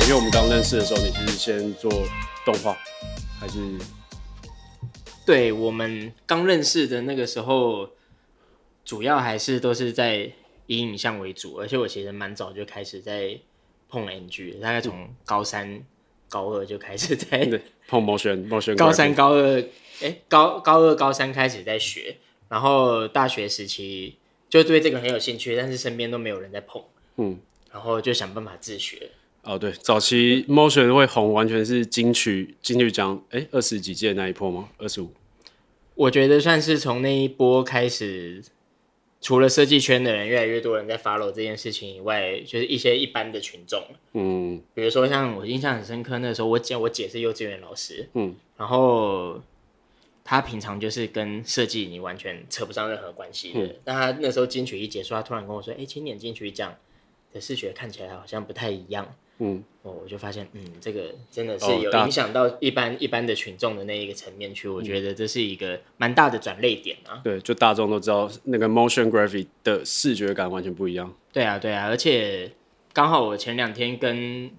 [0.00, 1.90] 因为我们刚认识的时候，你是先做
[2.44, 2.74] 动画，
[3.38, 3.58] 还是？
[5.26, 7.90] 对，我们刚认识的那个时候，
[8.86, 10.32] 主要还是都是在
[10.66, 13.38] 以影像为主，而且我其实蛮早就开始在
[13.88, 15.82] 碰 NG，大概从高三、
[16.28, 18.76] 高二就开始 在碰 motion motion。
[18.76, 19.64] 高三、高二，
[20.02, 22.16] 哎，高高二、高三开始在学，
[22.48, 24.16] 然后大学时期
[24.48, 26.82] 就对这个很有兴趣，但是身边都没有人在碰，
[27.16, 27.38] 嗯，
[27.72, 29.10] 然后就想办法自学。
[29.42, 34.68] 哦，对，早期 motion 会红，完全是金曲金曲奖，哎，二十几届那一波吗？
[34.76, 35.10] 二十五？
[35.94, 38.42] 我觉得算是从那一波开始，
[39.20, 43.82] 除了设计圈的人越来越多人在 follow 这件事情以外，就是一些一般的群众，
[44.12, 49.42] 嗯，比如说像我印象很深刻，那时候我姐，我姐是幼稚园老师，嗯，然后
[50.22, 56.76] 她平常就是跟设计你完全扯不上任何关系的，嗯、但她那时候金曲一结束，她突然跟我说：“哎、欸，今年金曲奖
[57.32, 67.20] 的视觉看起来好像不太一样。”嗯，哦，我就发现，嗯，这个真的是有影响到一般、哦、一般的群众的那一个层面去，我觉得这是一个蛮大的转捩点啊。
[67.22, 71.14] 对，就大众都知道那个 motion graphic 的视觉感完全不一样。
[71.32, 72.50] 对啊，对啊，而且
[72.92, 74.50] 刚好我前两天跟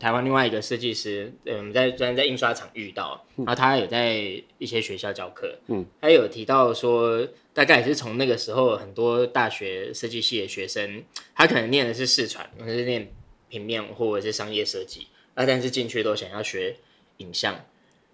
[0.00, 11.04] 台湾另外一个设计师，嗯，我们在专门在印刷厂遇到，然后他有在一些学校教课，嗯，他有提到说，大概也是从那个时候，很多大学设计系的学生，
[11.34, 13.12] 他可能念的是视传，或者是念。
[13.52, 16.76] 平面或者是商业设计啊，但是进去都想要学
[17.18, 17.66] 影像，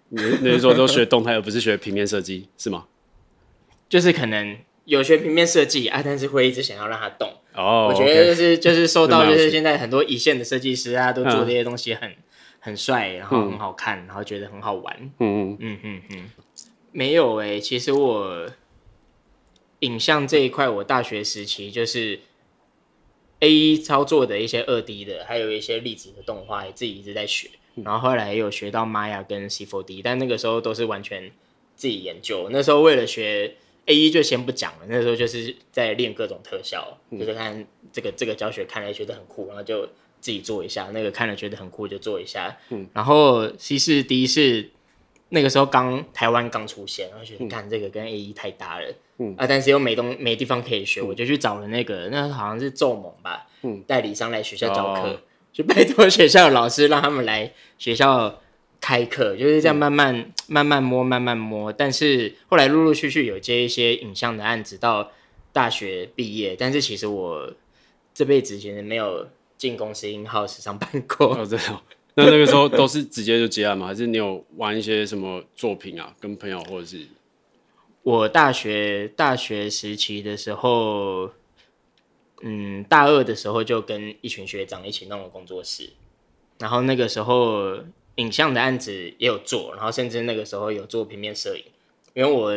[0.09, 2.87] 你你是说都学动态，而不是学平面设计，是吗？
[3.87, 7.29] 就是可能有学平面设计啊，但是会一直想要让它动。
[7.55, 12.15] 哦，oh, 我觉得就是就是受到就是现在很多一线的设计师啊，都做这些东西很、嗯、
[12.59, 14.93] 很帅，然后很好看，然后觉得很好玩。
[15.19, 16.29] 嗯嗯嗯嗯嗯，
[16.91, 18.45] 没有哎、欸，其实我
[19.79, 22.19] 影像这一块，我大学时期就是。
[23.39, 23.77] A.E.
[23.77, 27.49] 操作的一些二 D 的，还有一些粒子的动画，也自己一直在学。
[27.75, 31.31] 然后后来也有学到 Maya 跟 C4D，但那个时候都是完全
[31.75, 32.49] 自己研究。
[32.51, 33.55] 那时候为了学
[33.85, 34.09] A.E.
[34.09, 39.87] 就先不讲了，那时候就是在练各种特效，就是看这个这个教学看来觉得很酷，然后就
[40.19, 40.89] 自己做一下。
[40.93, 42.57] 那个看了觉得很酷就做一下。
[42.69, 44.69] 嗯然后 C4D 是。
[45.29, 48.87] 那个时候刚台湾刚出现，然后觉得看这个跟 A E 太搭了，
[49.19, 49.35] 嗯。
[49.37, 55.19] 啊，但是又没东没地方可以学，嗯、我就去找了那个，那好像是奏盟吧，嗯，代理商来学校教课，哦、
[55.53, 58.41] 就拜托学校的老师让他们来学校
[58.81, 65.11] 开课，就是这样慢慢、嗯、慢慢摸慢慢摸，但是后来陆陆续续有接一些影像的案子，到
[65.53, 67.53] 大学毕业，但是其实我
[68.13, 71.35] 这辈子其实没有进公司 in house 上班过。
[71.35, 71.47] 哦
[72.25, 73.87] 那那个时候都是直接就接案吗？
[73.87, 76.13] 还是你有玩一些什么作品啊？
[76.19, 77.07] 跟朋友或者是？
[78.03, 81.31] 我大学大学时期的时候，
[82.41, 85.89] 嗯，大二的时候就跟一群学长一起弄了工作室，
[86.59, 87.77] 然后那个时候
[88.15, 91.63] 影像的案子也有做，然后甚至那个时候有做平面摄影，
[92.13, 92.53] 因为我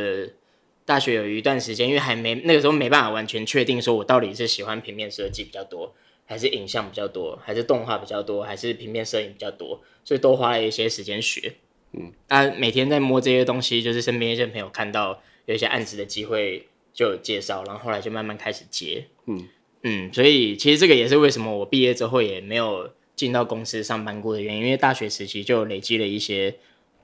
[0.84, 5.94] 大学有一段时间，因为还没那个时候没办法完全确定说我到底是喜欢平面设计比较多。
[6.24, 11.54] 还是影像比较多，还是动画比较多，还是平面摄影比较多，所以多花了一些时间学。
[11.92, 19.04] 嗯，啊，每天在摸这些东西，就是身边一些朋友看到有一些案子的机会就有介绍，然后后来就慢慢开始接。
[19.26, 19.46] 嗯
[19.82, 26.54] 嗯，所以其实这个也是为什么我毕业之后也没有进到公司上班过的原因，因为大学时期就累积了一些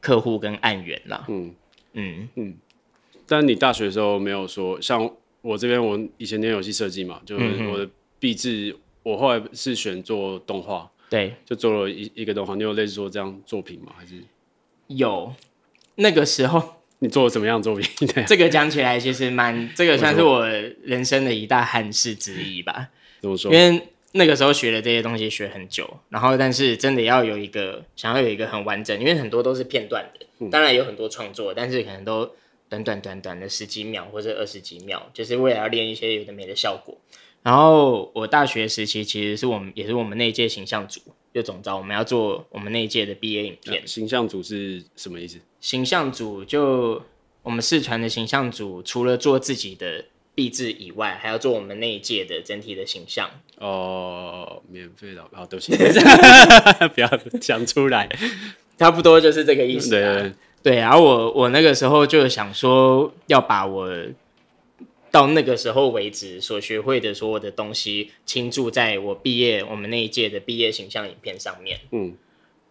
[0.00, 1.27] 客户跟案源啦。
[1.29, 1.55] 嗯
[1.93, 2.56] 嗯嗯，
[3.27, 7.87] 但你大学的时候没有说，像我这边，我以前念游戏设计嘛，就是我的
[8.19, 8.75] 毕制。
[9.09, 12.55] 我后来是选做动画，对，就做了一一个动画。
[12.55, 13.95] 你有类似说这样作品吗？
[13.97, 14.17] 还是
[14.89, 15.33] 有？
[15.95, 17.89] 那个时候你做了什么样的作品？
[18.29, 20.47] 这个讲起来其实蛮，这个算是我
[20.83, 22.91] 人生的一大憾事之一吧。
[23.23, 23.51] 怎么说？
[23.51, 32.31] 因为那个时候学的这些东西学很久，然后但是真的要有一个想要有一个很完整，因为很多都是片段的，嗯、当然有很多创作，但是可能都
[32.69, 36.99] 短短短短的十几秒或者二十几秒，就是为了要练一些有的没的效果。
[37.49, 41.00] 然后我大学时期其实是我们也是我们那一届形象组
[41.33, 43.83] 就总招，我们要做我们那一届的毕业影片。
[43.87, 45.39] 形象组是什么意思？
[45.59, 47.00] 形象组就
[47.43, 50.05] 我们四川的形象组，除了做自己的
[50.35, 53.31] 毕制以外，还要做我们那一届的整体的形象。
[53.56, 55.73] 哦，免费的，好，对不起，
[56.94, 57.09] 不要
[57.41, 58.06] 讲出来，
[58.77, 59.89] 差不多就是这个意思。
[59.89, 60.33] 对对，
[60.65, 63.91] 对，然后我我那个时候就想说要把我。
[65.10, 71.81] 到那个时候为止所学会的所有的东西，倾注在我毕业我们那一届的毕业形象影片上面。
[71.90, 72.16] 嗯，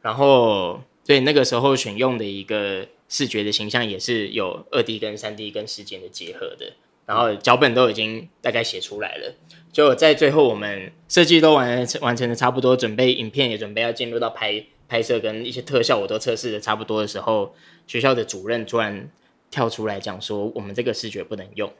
[0.01, 6.73] 然后对那个时候选用的一个视觉的形象也是有二 D 跟三 D 跟时间的结合的，
[7.05, 9.33] 然后脚本都已经大概写出来了，
[9.71, 17.55] 就在最后我们设计都完成完成的差不多，准备影片也准备要进入到拍拍摄跟一些特效我都测试的差不多的时候，
[17.87, 19.09] 学校的主任突然
[19.49, 21.71] 跳出来讲说，我们这个视觉不能用。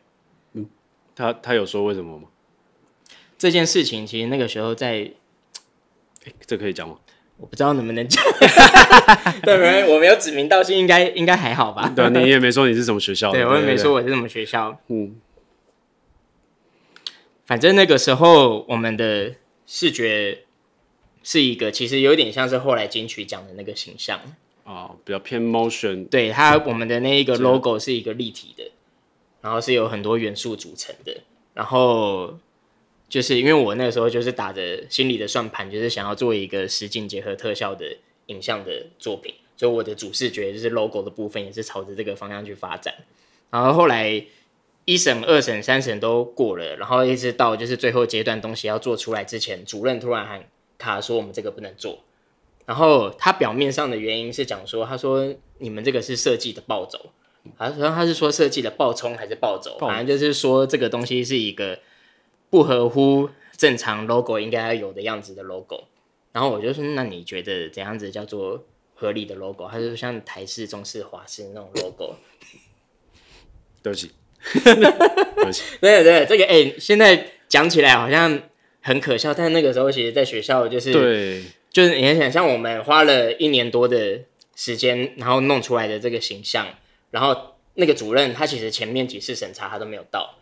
[1.18, 2.28] 嗯，他他有说为什么吗？
[3.38, 5.14] 这件事情其实那个时候在，欸、
[6.46, 6.98] 这可以讲吗？
[7.38, 8.24] 我不知道能不能讲。
[9.44, 11.88] 对，没，我没有指名道姓，应该应该还好吧？
[11.96, 13.32] 对，你也没说你是什么学校。
[13.32, 14.80] 对，我也没说我是什么学校。
[14.88, 15.16] 嗯，
[17.46, 19.36] 反正那个时候我们的
[19.68, 20.46] 视觉
[21.22, 24.20] 是一个，其实有点像是后来金曲奖的那个形象。
[24.64, 28.72] 哦，比较偏 motion，对它，我们的那一个 logo 是一个立体的，
[29.42, 31.16] 然后是有很多元素组成的，
[31.54, 32.38] 然后
[33.08, 37.86] 就是因为我那个时候就是打着心里的算盘，就是想要做一个实景结合特效的
[38.28, 42.94] 影像的作品，所以我的主视觉就是 logo 的部分也是朝着这个方向去发展，
[43.50, 44.26] 然后后来
[44.86, 50.46] 一审、二审、三审都过了，然后一直到就是最后阶段东西要做出来之前，主任突然喊
[50.78, 52.00] 卡说我们这个不能做。
[52.66, 57.12] 然后他表面上的原因是讲说，他说你们这个是设计的暴走，
[57.56, 61.80] 好像他是说设计的暴冲还是暴走，反正就是说这个东西是一个
[62.50, 65.86] 不合乎正常 logo 应该要有的样子的 logo。
[66.34, 68.64] 然后我就说，那你觉得怎样子叫做
[68.94, 69.68] 合理的 logo？
[69.72, 72.16] 他就说像台式、中式、华式那种 logo。
[73.82, 74.12] 对不起，
[74.64, 78.42] 对不起，对对，这个哎、欸，现在讲起来好像
[78.82, 81.44] 很可笑，但那个时候其实在学校就是对。
[81.70, 84.22] 就是你想像我们花了一年多的
[84.56, 86.66] 时间，然后弄出来的这个形象，
[87.12, 90.36] 然后那个主任他其实前面几次审查他都没有到，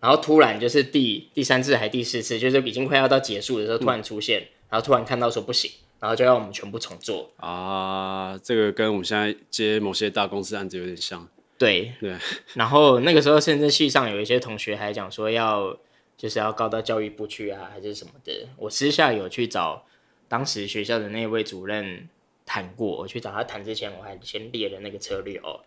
[0.00, 11.28] 然后突然就是第第三次还第四次，就是已经快要到结束的时候突然出现，嗯、然后突然看到说不行，然后就要我们全部重做啊，这个跟我们现在接某些大公司案子有点像。
[11.58, 12.16] 对对，
[12.54, 15.76] 然后那个时候甚至系上有一些同学还讲说要
[16.16, 19.84] 就是要告到教育部去啊，还是什么的，我私下有去找。
[20.26, 22.08] 当时学校的那位主任
[22.46, 25.58] 谈过，我去找他谈之前，我还先列了那个策略哦，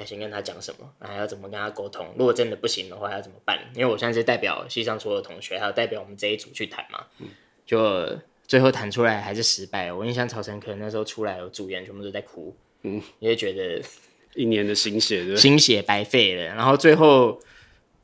[0.00, 2.08] 要先跟他讲什么，然后要怎么跟他沟通。
[2.16, 3.58] 如果真的不行的话，要怎么办？
[3.74, 7.04] 因为我现在是代表系上所有的同学，还有代表我们这一组去谈嘛。
[7.18, 7.28] 嗯、
[7.66, 9.92] 就最后谈出来还是失败。
[9.92, 13.82] 我印象超深刻，那时候出来，有组员全部都在哭，嗯，因为觉得
[14.34, 16.44] 一年的心血，心血白费了。
[16.44, 17.38] 然后最后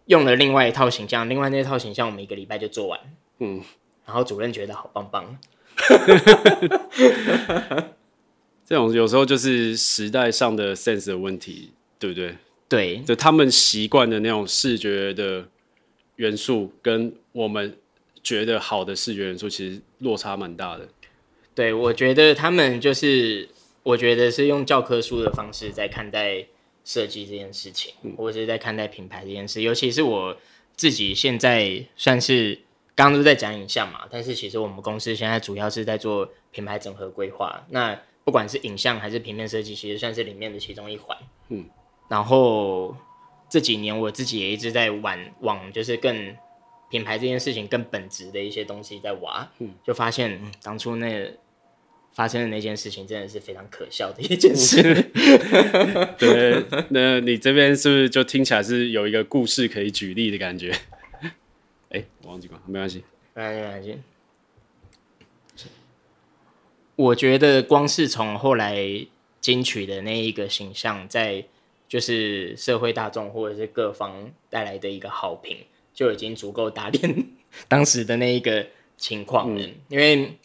[0.04, 3.00] 用了另外一套形象，另外那套形象我们一个礼拜就做完，
[3.38, 3.62] 嗯，
[4.04, 5.38] 然后主任觉得好棒棒。
[8.68, 12.34] 这种有时候就是时代上的 sense 的问题，对不对？
[12.68, 15.46] 对，就他们习惯的那种视觉的
[16.16, 17.76] 元素，跟我们
[18.22, 20.88] 觉得好的视觉元素，其实落差蛮大的。
[21.54, 23.48] 对，我觉得他们就是，
[23.82, 26.46] 我觉得是用教科书的方式在看待
[26.84, 29.62] 设计这件事情，嗯、或者是在看待品牌这件事。
[29.62, 30.36] 尤其是我
[30.74, 32.60] 自己现在算是。
[32.96, 37.62] 刚刚都在讲影像嘛，但是其实我们公司现在主要是在做品牌整合规划。
[37.68, 37.94] 那
[38.24, 41.14] 不管是影像还是平面设计，其实算是里面的其中一环。
[41.50, 41.66] 嗯，
[42.08, 42.96] 然后
[43.48, 46.36] 这几年我自己也一直在往往就是更
[46.90, 49.50] 品牌这件事情更本质的一些东西在挖。
[49.58, 51.32] 嗯，就发现、嗯、当初那
[52.12, 54.82] 发生的那件事情真的是非常可笑的一件事。
[56.18, 60.70] 对，那你这边是不是就听起来是有一个故事可以举例的感觉？
[61.90, 63.98] 哎、欸，我忘记关，没关系，没关系，没关系。
[66.96, 69.06] 我觉得光是从后来
[69.42, 71.44] 金曲的那一个形象，在
[71.96, 75.56] 就是社会大众或者是各方带来的一个好评，
[75.94, 77.26] 就已经足够打脸
[77.68, 78.66] 当时的那一个
[78.98, 79.62] 情况了。
[79.62, 80.36] 嗯、因为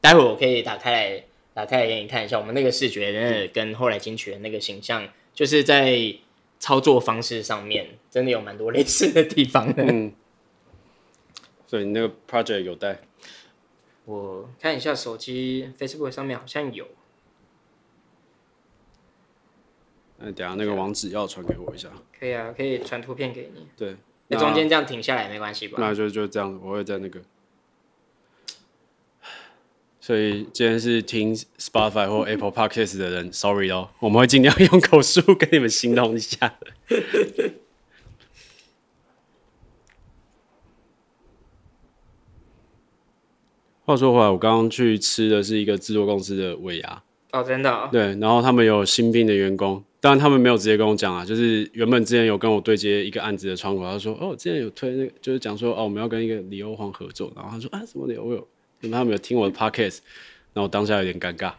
[0.00, 6.14] 待会我可以打开来，打开来给你看一下，我们那个视觉真的跟后来金曲的那个形象，就是在
[6.60, 9.82] 操作方式上面，真的有蛮多类似的地方的。
[9.82, 10.12] 嗯
[11.66, 13.00] 所以你那个 project 有带？
[14.04, 16.86] 我看一下手机 Facebook 上面好像有。
[20.20, 21.88] 那等下那个网址要传给我一下。
[22.18, 23.66] 可以啊，可以传图片给你。
[23.76, 23.96] 对，
[24.28, 25.78] 那中间这样停下来没关系吧？
[25.80, 27.20] 那就就这样，我会在那个。
[30.02, 36.54] 所以今天是听 Spotify 或 Apple Podcast 的人，sorry 哦，我们会尽量 用口述跟你们形容一下。
[43.84, 47.88] 话说回来，我刚刚去吃的是一个制作公司的尾牙哦，真的、哦。
[47.90, 58.48] 对，然后他们有新兵的员工，当然他们没有直接跟我讲啊，就是原本之前有跟我对接一个案子的窗口，他说哦，之前有推那个，就是讲说哦，我们要跟一个李欧皇合作，然后他说啊，什么李欧有，
[58.90, 59.98] 他们有听我的 podcast，
[60.54, 61.52] 然后当下有点尴尬。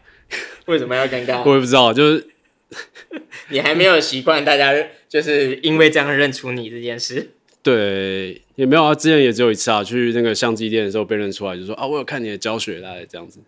[0.66, 1.42] 为什么要尴尬？
[1.48, 2.26] 我也不知道，就是
[3.50, 4.72] 你还没有习惯大家
[5.08, 7.30] 就是因为这样认出你这件事。
[7.62, 13.38] 对，也没有啊，之前也只有一次啊，去那个相机店的时候被认出来，就说啊，我有看你的教学来这样子，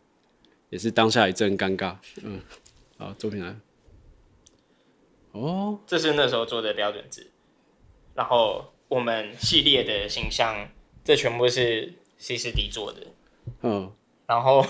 [0.70, 1.96] 也是当下一阵尴尬。
[2.22, 2.38] 嗯，
[2.96, 3.56] 好，作品来。
[5.34, 7.28] 哦，这是那时候做的标准字，
[8.14, 10.68] 然后我们系列的形象，
[11.02, 13.00] 这全部是 C 四 D 做的。
[13.62, 13.92] 嗯，
[14.28, 14.64] 然后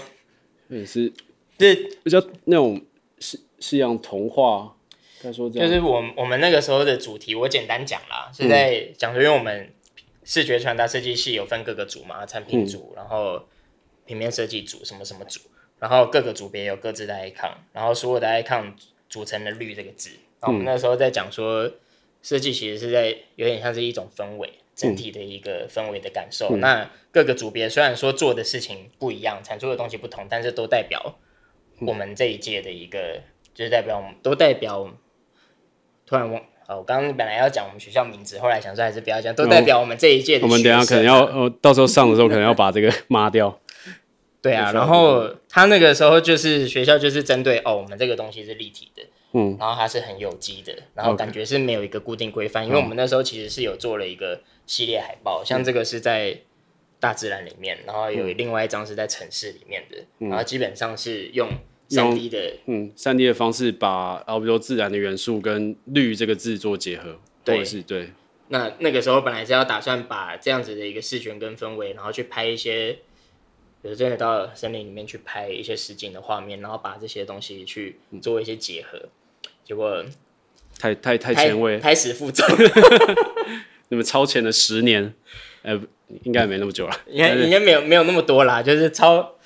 [0.69, 1.13] 也是
[1.59, 2.83] 这比较那种
[3.19, 4.75] 西西洋童话，
[5.23, 9.71] 他说这样，就是我们我们那个时候的主题，我简单讲啦，是在讲说，因为我们
[10.25, 13.47] 视觉传达设计系有分各个组嘛，产品组，嗯、然后
[14.07, 15.41] 平面设计组，什么什么组，
[15.79, 18.73] 然后各个组别有各自的 icon，然后所有的 icon
[19.11, 20.09] 组成了“绿”这个字。
[20.47, 21.71] 我们那时候在讲说，
[22.23, 26.49] 设计其实是在有点像是一种氛围，整体的一个氛围的感受。
[26.57, 31.19] 嗯、那各个组别虽然说做的事情不一样，产出的东西不同，但是都代表
[31.81, 33.21] 我们这一届的一个，
[33.55, 34.95] 就是代表我们都代表。
[36.07, 40.45] 突然忘，哦，我刚刚本来要讲我们学校名字，后来想说还是不要讲，都代表我们这一届的。
[40.45, 43.59] 我们等下可能要，呃，到时候上的时候可能要把这个 抹掉。
[44.43, 49.03] 对啊，然后他那个时候就是学校就是针对哦，我们这个东西是立体的。
[49.37, 56.39] 嗯，然后它是很有机的，然后感觉是没有一个固定规范.因为我们那时候其实是有做了一个系列海报，嗯、像这个是在
[57.01, 61.51] 大自然里面，然后有另外一张是在城市里面的，嗯、然后基本上是用
[61.89, 68.11] 三 D 的，嗯，三 D 的方式把，啊，比如说自然的元素跟绿这个字做结合，对，是对。
[68.49, 72.93] 那那个时候本来是要打算把这样子的一个视觉跟氛围，然后去拍一些，
[73.83, 78.97] 比如真的到森林里面去拍一些实景的画面，然后把这些东西去做一些结合。
[78.99, 79.11] 嗯
[79.65, 80.05] 结果
[80.79, 82.47] 太太太前卫，开始负重。
[83.89, 85.15] 你们超前了十年，
[85.63, 85.81] 呃，
[86.23, 89.37] 应该没那么久了，应该应该没有没有那么多啦，就是超，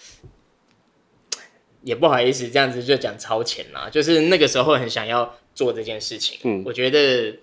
[1.82, 6.38] 也不好意思这样子就讲超前啦，就是那个时候很想要做这件事情。
[6.44, 7.36] 嗯，我觉得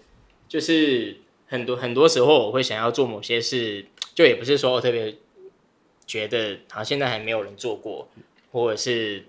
[0.47, 1.17] 就是
[1.47, 5.15] 很多很多时候我会想要做某些事，就也不是说我特别
[6.07, 8.09] 觉得好像现在还没有人做过，
[8.51, 9.25] 或者是。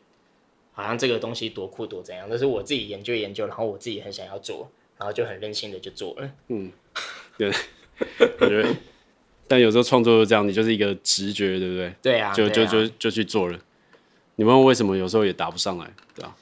[0.77, 6.31] 好像这个东西多酷多怎样，但是我自己研究研究，然后我自己很想要做，然后就很任性的就做了。
[6.49, 6.71] 嗯，
[7.39, 7.51] 对，
[8.41, 8.69] 我觉得，
[9.49, 11.95] 但有时候创作就这样，你就是一个直觉，对不对？
[12.03, 13.59] 对啊，就就就就去做了。
[14.35, 16.37] 你问为什么有时候也答不上来，对吧？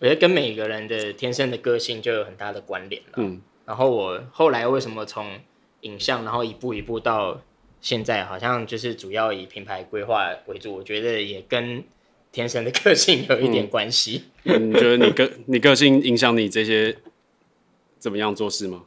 [0.00, 3.12] 我觉得跟每个人的天生的个性就有很大的关联了。
[3.18, 5.38] 嗯，然后我后来为什么从
[5.82, 7.40] 影像，然后一步一步到
[7.80, 11.84] 现在，好像就是主要以品牌规划为主，我觉得也跟。
[12.36, 14.24] 天生的个性有一点关系。
[14.44, 16.94] 嗯，你觉得你个你个性影响你这些
[17.98, 18.84] 怎么样做事吗？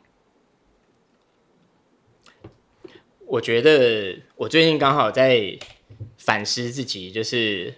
[3.26, 5.58] 我觉得我最近刚好在
[6.20, 7.74] 反思自己，就是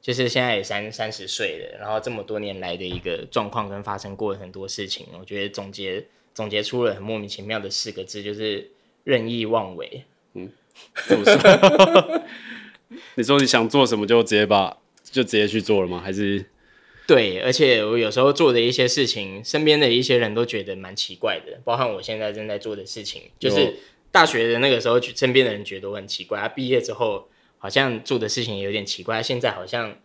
[0.00, 8.70] 就是现在也三三十岁了，然后这么多年来的一个状况跟发生过很多事情，我觉得总结总结出了很莫名其妙的四个字，就是
[9.02, 10.04] 任意妄为。
[10.34, 10.52] 嗯，
[11.08, 12.22] 怎么说？
[13.16, 16.00] 你说你想做什么就直接把就直接去做了吗？
[16.04, 16.44] 还是？
[17.06, 23.74] 对，而且我有时候做的一些事情，身边的一些人都觉得蛮奇怪的，包含我现在正在做的事情，就是
[24.10, 26.40] 大学的那个时候，身边的人觉得我很奇怪。
[26.40, 27.28] 他毕业之后，
[27.58, 29.96] 好像做的事情也有点奇怪，现在好像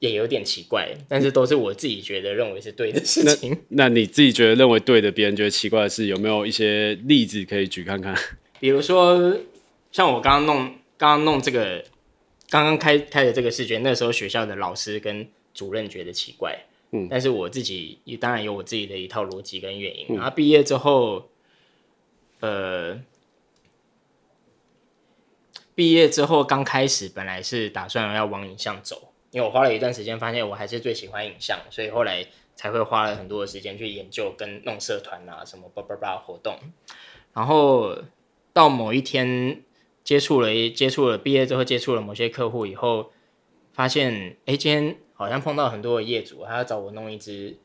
[0.00, 3.56] 也有点奇怪，但是都是我自己觉得认为是对的事情。
[3.70, 8.14] 那，那你自己觉得认为对的，别人觉得奇怪的事，有没有一些例子可以举看看？
[8.60, 9.34] 比如说，
[9.90, 10.56] 像我刚刚弄，
[10.98, 11.82] 刚刚弄这个。
[12.50, 16.58] 刚刚开开的这个试卷，那时候学校的老师跟主任觉得奇怪，
[16.92, 20.06] 嗯，但是我自己也当然有我自己的一套逻辑跟原因。
[20.08, 21.28] 嗯、然后毕业之后，
[22.40, 22.98] 呃，
[25.74, 32.26] 毕业之后刚开始本来是打算要往影像走，因为我花了一段时间发现我还是最喜欢影像，所以后来
[32.56, 36.56] 才会花了很多的时间去研究跟弄社团啊什么叭叭叭活动。
[37.34, 37.98] 然后
[38.54, 39.62] 到某一天。
[40.08, 43.12] 接触了，接触了，毕业之后接触了某些客户以后，
[43.74, 47.58] 发现，哎，今天好像碰到很多的业主，他要找我弄一支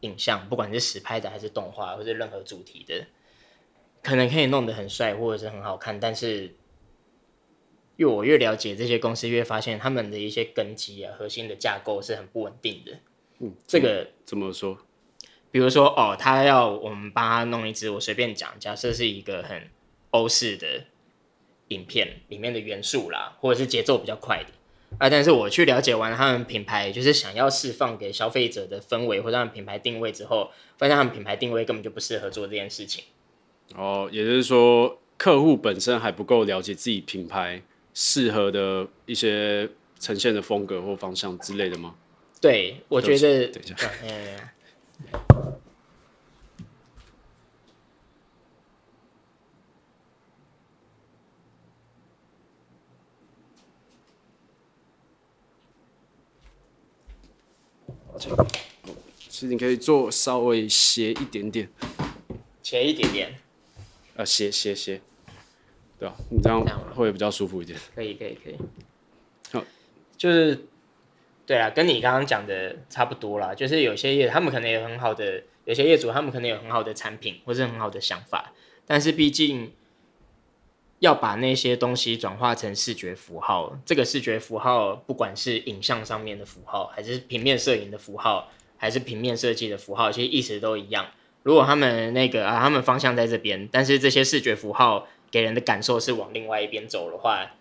[0.00, 3.06] 影像，不管是实拍的还是动画，或者任何主题的，
[4.02, 6.56] 可能可以弄得很帅或者是很好看，但是，
[7.94, 12.98] 越我越了解这些公司，越发现他们的一些根基啊、核心的架构是很不稳定的。
[13.38, 14.76] 嗯，这个怎么说？
[15.52, 19.70] 比如说，哦，他要我们帮他弄一支，我随便讲，假设是一个很
[20.10, 20.86] 欧式的。
[21.74, 24.50] 影片里面的元素啦，或者是节奏比较快的，
[24.98, 33.04] 啊，但是我去了解完他们品牌，就是想要释放给消费者的氛围，或者他们品牌定位之后，发现他们品牌定位根本就不适合做这件事情。
[33.74, 37.62] 哦，也就是说，客户本身还不够了解自己品牌
[37.92, 41.94] 适合的一些呈现的风格或方向之类的吗？
[42.40, 43.48] 对，我觉得。
[43.48, 43.74] 等一下。
[43.76, 43.84] 其
[59.30, 61.68] 实你可以做稍微斜一点点，
[62.62, 63.34] 斜一点点，
[64.14, 65.00] 呃，斜斜斜，
[65.98, 66.14] 对吧？
[66.30, 67.78] 你这样会比较舒服一点。
[67.94, 68.56] 可以可以可以。
[69.50, 69.64] 好，
[70.16, 70.66] 就是，
[71.44, 73.54] 对啊，跟你刚刚讲的差不多啦。
[73.54, 78.52] 就是有些业，他们可能有很好的，有些业主他们可能有很好的产品或是很好的想法，
[78.86, 79.72] 但是毕竟
[81.04, 88.50] 要把那些东西转化成视觉符号，这个视觉符号不管是影像上面的符号，还是平面摄影的符号。
[88.76, 91.06] 还是平面设计的符号，其实意思都一样。
[91.42, 97.52] 如果他们那个啊，他们方向在这边，但是这些视觉符号给人的感受是往另外一边走的话，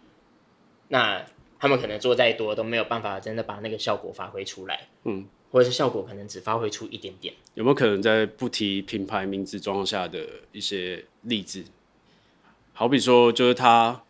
[0.89, 1.23] 那
[1.59, 4.87] 他们可能做再多都没有办法真的把那个效果发挥出来。
[5.05, 7.33] 嗯，或者是效果可能只发挥出一点点。
[7.53, 11.63] 有没有可能在不提品牌名字状况下的一些例子？
[12.73, 14.03] 好比说，就是他。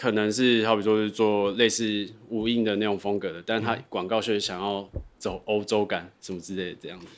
[0.00, 4.88] 可能是好比说是做类似无印的那种风格的，但是他广告却想要
[5.18, 7.08] 走欧洲感什么之类的这样子。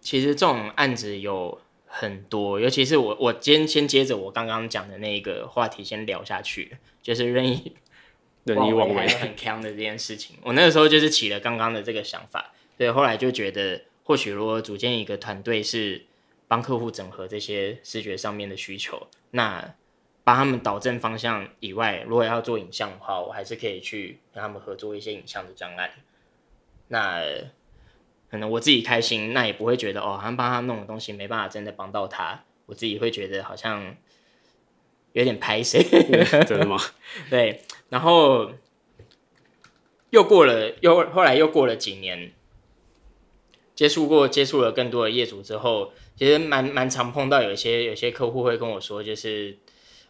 [0.00, 7.72] 其实这种案子有很多，尤其是我我今天先接着我刚刚讲的那个话题先聊下去，就是任意
[8.46, 10.36] 任意妄为很强的这件事情。
[10.44, 16.04] 我那个时候就是起了刚刚的这个想法，所以后来就觉得，或许如果组建一个团队是
[16.46, 19.74] 帮客户整合这些视觉上面的需求，那。
[20.28, 25.90] 把他们导正方向以外，如果要做影像的话，我还是可以去跟他们合作一些影像的专案。
[26.88, 27.22] 那
[28.30, 33.96] 可能我自己开心，那也不会觉得哦，他们帮他弄的东西没办法真的帮到他，我自己会觉得好像
[35.14, 35.82] 有点拍谁，
[36.46, 36.76] 真的吗？
[37.30, 37.62] 对。
[37.88, 38.52] 然后
[40.10, 42.32] 又过了，又后来又过了几年，
[43.74, 49.56] 接触过接触了更多的业主之后，其实蛮蛮常碰到有一些有些客户会跟我说，就是。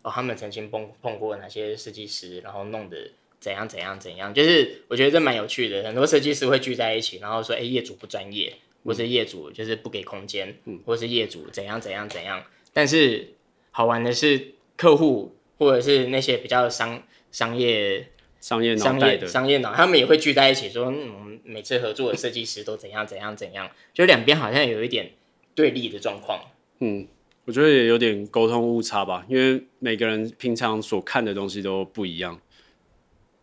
[0.02, 5.82] 哦，他们曾经碰碰过哪些设计师，然后弄得怎样怎样怎样，就是我觉得这蛮有趣的。
[5.84, 8.52] 很多设计师会聚在一起，然后说：“哎，业主不专业，
[8.84, 13.34] 或是业主就是不给空间，嗯、或是业主怎样怎样怎样。”但是
[13.70, 18.08] 好玩的是，客户或者是那些比较商商业
[18.40, 25.12] 商业商业的商业脑，他们也会聚在一起说：“嗯，每次合作的设计师都怎样怎样怎样。”就两边好像有一点
[25.54, 26.44] 对立的状况。
[26.80, 27.06] 嗯。
[27.48, 32.38] 我觉得也有点沟通误差吧，因为每个人平常所看的东西都不一样，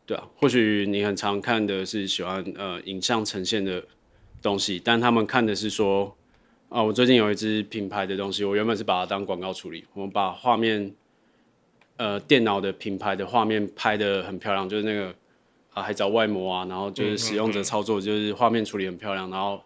[0.05, 3.83] 对啊，或许你很常看的是喜欢呃影像呈现的
[4.43, 6.15] 东西，但他们看的是说
[6.69, 10.93] 啊，我最近有一支品牌的东西，我原本是把它当广告处理，我们把画面
[11.97, 15.11] 呃电脑的品牌的画面拍得很漂亮，就是那个
[15.73, 19.59] 啊还找外模啊，然后就是使用者操作就是画面处理很漂亮，然后。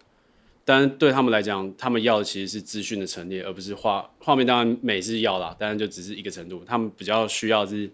[0.70, 4.46] 但是对他们来讲，他们要的其实是资讯的陈列，而不是画画面。
[4.46, 6.64] 当然美是要啦，但是就只是一个程度。
[6.64, 7.90] 他们比较需要是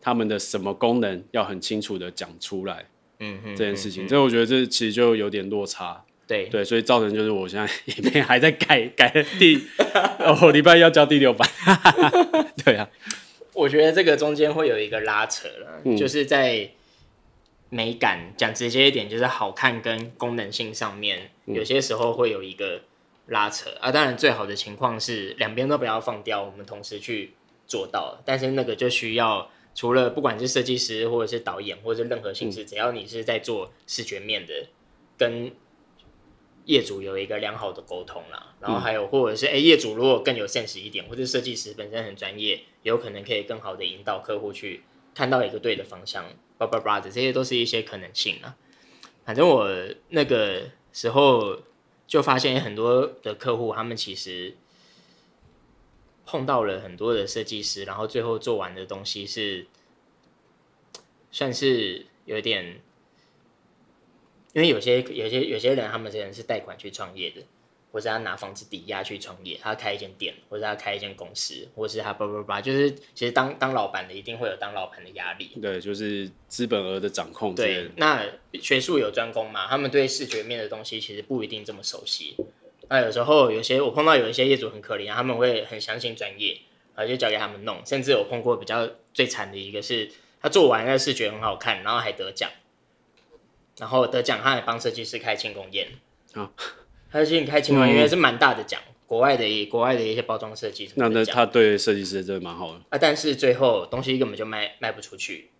[0.00, 2.86] 他们的什么功能要很清楚的讲出来。
[3.18, 6.04] 嗯嗯，这件事情，所以我觉得这其实就有点落差。
[6.24, 9.60] 对对，所以造成就是我现在里面还在改改第
[10.24, 11.48] 哦，礼拜一要交第六版。
[12.64, 12.88] 对啊，
[13.54, 16.70] 我觉得这个中间会有一个拉扯了，嗯、就是在。
[17.70, 22.82] 美感讲直接一点，就是好看跟功能性上面，有些时候会有一个
[23.26, 23.90] 拉扯、嗯、啊。
[23.90, 27.34] 当然，最好的情况是两边都不要放掉，我们同时去
[27.66, 28.20] 做到。
[28.24, 34.68] 但是那个就需要除了不管是设计师或者是导演或者是任何形式，嗯、只要你是在做视觉面的，
[35.18, 35.50] 跟
[36.66, 38.54] 业主有一个良好的沟通啦。
[38.60, 46.24] 然后还有或者是哎、欸，业主如果更有 sense 一点，或者设计师本身很专业，有可能可以更好的引导客户去看到一个对的方向。
[46.56, 48.56] 叭叭叭的，这些都是一些可能性啊。
[49.24, 49.68] 反正我
[50.08, 51.60] 那个时候
[52.06, 54.54] 就发现很多的客户，他们其实
[56.26, 59.66] 碰到了很多的设计师，然后最后做完的东西是
[61.30, 62.80] 算是有点，
[64.52, 67.42] 因为有些有些有些人，他们之前是贷款去创业的。
[67.94, 75.52] 或是他拿房子抵押去创业，他开一间店，或者他开一间公司，或是他叭叭叭，就是其实当当老板的一定会有当老板的压力。
[75.62, 77.54] 对，就是资本额的掌控。
[77.54, 78.26] 对，那
[78.60, 82.36] 学术有专攻嘛，他们对视觉面的东西其实不一定这么熟悉。
[82.88, 86.58] 那有时候有些我碰到有一些业主很可怜，他们会很相信专业，
[86.96, 87.80] 然后就交给他们弄。
[87.86, 90.10] 甚至我碰过比较最惨的一个是，
[90.42, 92.50] 他做完那个视觉很好看，然后还得奖，
[93.78, 95.92] 然后得奖，他还帮设计师开庆功宴。
[96.34, 96.50] 啊，
[97.14, 100.90] 他请你开庆功宴，因为是蛮大的奖，国外的国外的一些包装设计。
[100.96, 105.50] 那那他对设计师真的蛮好的啊，但是最后东西根本就卖卖不出去。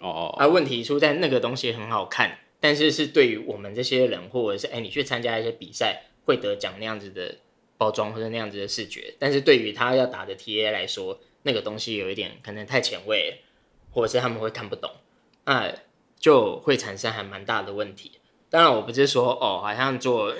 [0.00, 0.34] 哦哦。
[0.36, 7.36] 啊，问题出在那个东西很好看，但是是对于我们这些人，或者是哎，你去参加一些比赛会得奖那样子的
[7.78, 13.38] 包装或者那样子的视觉，但是对于他要打的 TA 来说，那个东西有一点可能太前卫，
[13.92, 14.90] 或者是他们会看不懂，
[15.44, 15.72] 那
[16.18, 18.18] 就会产生还蛮大的问题。
[18.50, 20.34] 当然，我不是说哦，好像做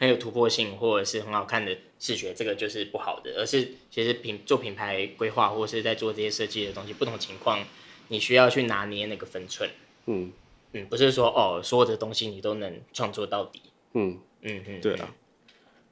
[0.00, 7.62] 很有突破性或者是很好看的视觉，这个就是不好的，而是其实品做品牌规划或者是在做这些设计的东西，不同情况
[8.08, 9.68] 你需要去拿捏那个分寸。
[10.06, 10.32] 嗯
[10.72, 13.60] 嗯，不是说哦，所有的东西你都能创作到底。
[13.92, 15.14] 嗯嗯嗯，对啊，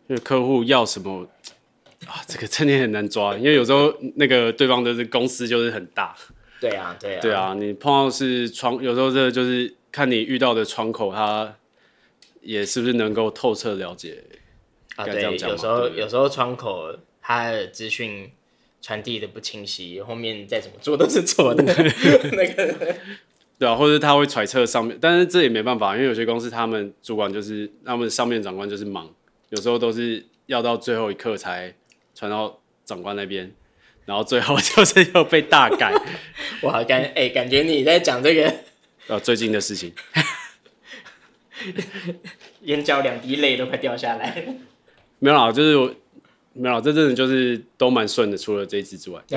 [0.08, 1.28] 因为客户要什么
[2.06, 6.16] 啊，这个真的很难抓，因为有时候那个对方的公司就是很大。
[6.60, 9.74] 对啊，对啊，对啊，你碰到是窗，有时候这个就是。
[9.90, 11.56] 看你遇到的窗口，他
[12.40, 14.22] 也是不是能够透彻了解
[14.96, 15.04] 啊？
[15.04, 18.30] 对，有时候有时候窗口他的资讯
[18.80, 21.62] 传递的不清晰，后面再怎么做都是错的。
[22.32, 22.96] 那个
[23.58, 29.12] 对啊，或者他会揣测上面，但是这也没办法，因为有些公司他们主管就是他们上面长官就是忙，
[29.50, 31.74] 有时候都是要到最后一刻才
[32.14, 33.52] 传到长官那边，
[34.04, 35.92] 然后最后就是又被大改。
[36.62, 38.54] 哇，感哎、欸，感觉你在讲这个。
[39.08, 39.90] 呃，最近的事情，
[42.62, 44.56] 眼角两滴泪都快掉下来。
[45.18, 45.94] 没有啦，就是我
[46.52, 49.22] 没有啦，这阵子就是都蛮顺的，除了这一支之外，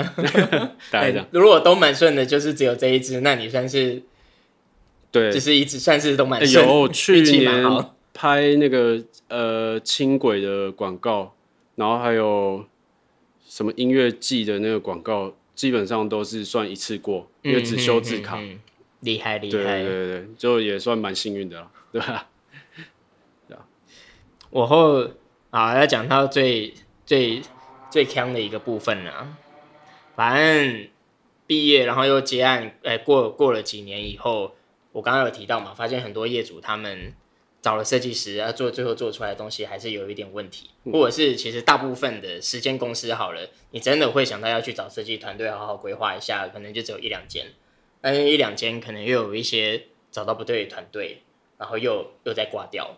[0.91, 1.27] 大概这样。
[1.31, 4.01] 如果都蛮顺的，就是只有这一支，那你算是
[5.11, 6.65] 对，就是一直算是都蛮顺。
[6.65, 7.63] 有去年
[8.13, 11.35] 拍那个呃轻轨的广告，
[11.75, 12.65] 然后还有
[13.47, 18.39] 什么音乐季的那个广告，基本上都是算一次过，因为只修字卡。
[19.01, 22.29] 厉害厉害，对对对，就也算蛮幸运的了，对吧？
[23.47, 23.65] 对啊，
[24.49, 25.09] 我后
[25.49, 26.73] 啊要讲到最
[27.05, 27.41] 最
[27.89, 29.35] 最强的一个部分了，
[30.15, 30.87] 反正
[31.45, 34.55] 毕业然后又结案，哎、欸，过过了几年以后，
[34.91, 37.13] 我刚刚有提到嘛，发现很多业主他们
[37.61, 47.47] 找了设计师，要做最后做出来的东西还是有一点问题，或者是其实大部分的时间公司好了，你真的会想到要去找设计团队好好规划一下，可能就只有一两间。
[47.99, 51.21] 但是一两间可能又有一些找到不对的团队，
[51.61, 52.97] 然后又又再挂掉。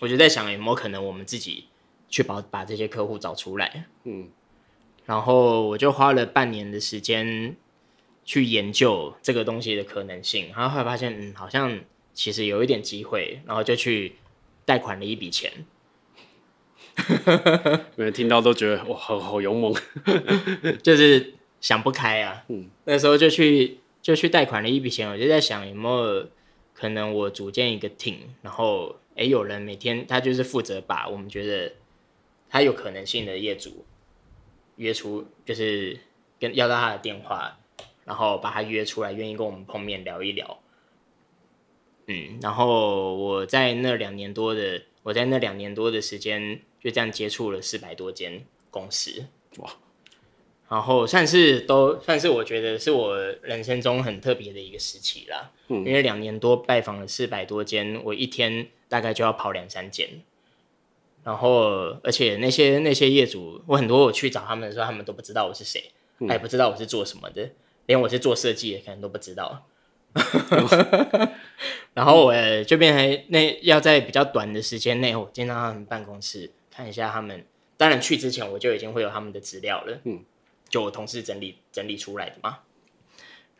[0.00, 1.66] 我就在想有没有可能我们自己
[2.08, 3.84] 去把把这些客户找出来。
[4.04, 4.30] 嗯，
[5.04, 7.54] 然后我就花了半年的时间
[8.24, 11.78] 去研究这个东西的可能性，然后后来发现嗯好像
[12.14, 14.16] 其实有一点机会，然后就去
[14.64, 15.52] 贷款了一笔钱。
[17.96, 19.74] 每人听到都觉得哇好好勇猛，
[20.82, 22.44] 就是想不开啊。
[22.48, 23.80] 嗯，那时候就去。
[24.04, 26.28] 就去贷款了一笔钱，我就在想有没有
[26.74, 31.72] 可能我组建一个 team，然后诶、有人每天他就是负责把我们觉得
[32.50, 33.86] 他有可能性的业主
[34.76, 35.98] 约出，就是
[36.38, 37.56] 跟要到他的电话，
[38.04, 40.58] 然后把他约出来，愿意跟我们碰面聊一聊。
[42.06, 49.26] 嗯，然后我在那两年多的我在那两年多的时间就这样接触了四百多间公司，
[49.58, 49.70] 哇。
[50.66, 60.22] 然后算是都算是我觉得是我人生中很特别的一个时期啦，嗯，因为两年多拜访了四百多间，我一天大概就要跑两三间，
[61.22, 67.50] 然后而且那些那些业主，我很多我去找他们的时候，他们都不知道我是谁，嗯，还不知道我是做什么的，
[67.86, 69.66] 连我是做设计的可能都不知道，
[71.92, 77.44] 然后我就变成那要在比较短的时间内，我进到他们办公室看一下他们，
[77.76, 80.24] 当然去之前我就已经会有他们的资料了，嗯。
[80.74, 82.58] 就我同事整理整理出来的嘛，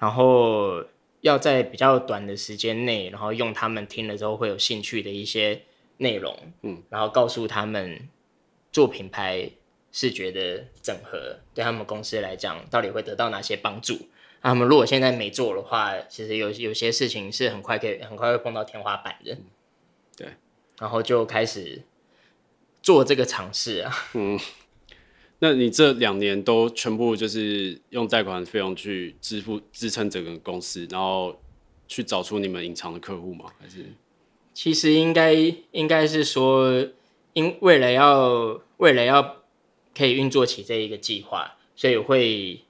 [0.01, 0.85] 然后
[1.21, 5.63] 要在比较短的时间内，然后用他们听了之后会有兴趣的一些
[5.99, 8.09] 内容，嗯，然后告诉他们
[8.73, 9.49] 做品牌
[9.93, 13.97] 视觉的整合对他们公司来讲到底会得到哪些帮助。
[14.43, 19.39] 他们如果现在没做的话，其实有有些事情是很快可以很快会碰到天花板的，
[20.17, 20.31] 对，
[20.81, 21.85] 然后就开始
[22.83, 24.37] 做这个尝试啊，嗯。
[25.45, 31.39] 那你这两年都全部就是用贷款费用去支付支撑整个公司，然后
[31.87, 33.45] 去找出你们隐藏的客户吗？
[33.61, 33.85] 还是？
[34.55, 35.35] 其实应该
[35.73, 36.87] 应该是说，
[37.35, 39.43] 因为了要为了要
[39.95, 42.63] 可以运作起这一个计划，所以会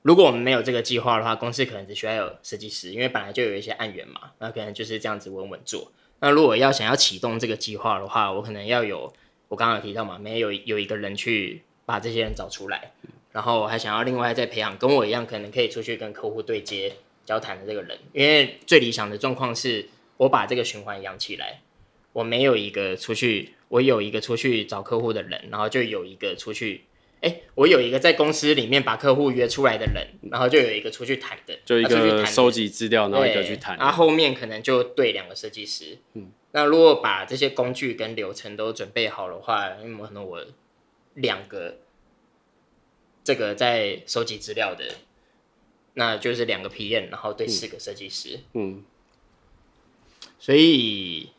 [0.00, 5.92] 如果我们没有这个计划的话，公司可能只需要有设计师，因为本来就有一些案源嘛，那可能就是这样子稳稳做。
[6.20, 9.12] 那如果要想要启动这个计划的话，我可能要有
[9.48, 11.60] 我刚刚有提到嘛，没有有一个人去。
[11.86, 12.92] 把这些人找出来，
[13.32, 16.92] 然后还想要另外再培养跟我一样可能可以出去跟客户对接
[17.24, 21.60] 交谈的这个人，因为最理想的状况是我把这个循环养起来，
[22.12, 26.82] 我没有一个出去，我有一个出去找客户的人，然后就有一个出去。
[27.22, 35.96] 哎、欸，我有一个在公司里面把客户约出来的人，然后就有一个出去谈的，就一个收集资料，然后一个去谈，然后后面可能就对两个设计师。
[36.12, 40.44] 嗯，那如果把这些工具跟流程都准备好的话，因为可能我
[41.16, 41.76] 两个
[43.22, 44.94] 这个在收集资料的，
[45.92, 48.38] 那就是两个 PM，然后对四个设计师。
[48.54, 48.84] 嗯，
[50.38, 51.32] 所以，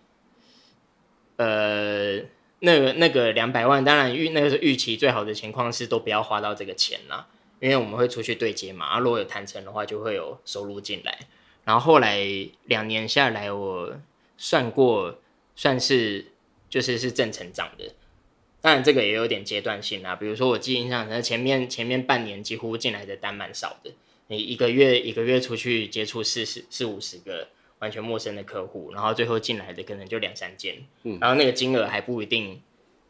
[1.37, 2.21] 呃。
[2.59, 7.27] 那个那个两百万，当然预那个是预期最好的情况是都不要花到这个钱啦，
[7.59, 11.19] 因为我们会出去对接嘛，啊，如果有谈成的话，就会有收入进来。
[11.65, 12.19] 然后后来
[12.63, 13.95] 两年下来，我
[14.37, 15.19] 算过，
[15.55, 16.31] 算是
[16.67, 17.93] 就是是正成长的。
[18.67, 23.91] 当然这个也有点阶段性啦，比如说我记印象，那前面前面半年几乎进来的单蛮少的，
[24.27, 27.47] 你一个月一个月出去接触四十四五十个。
[27.79, 32.59] 完全陌生的客户，然后最后进来的可能就两三件，嗯，然后那个金额还不一定，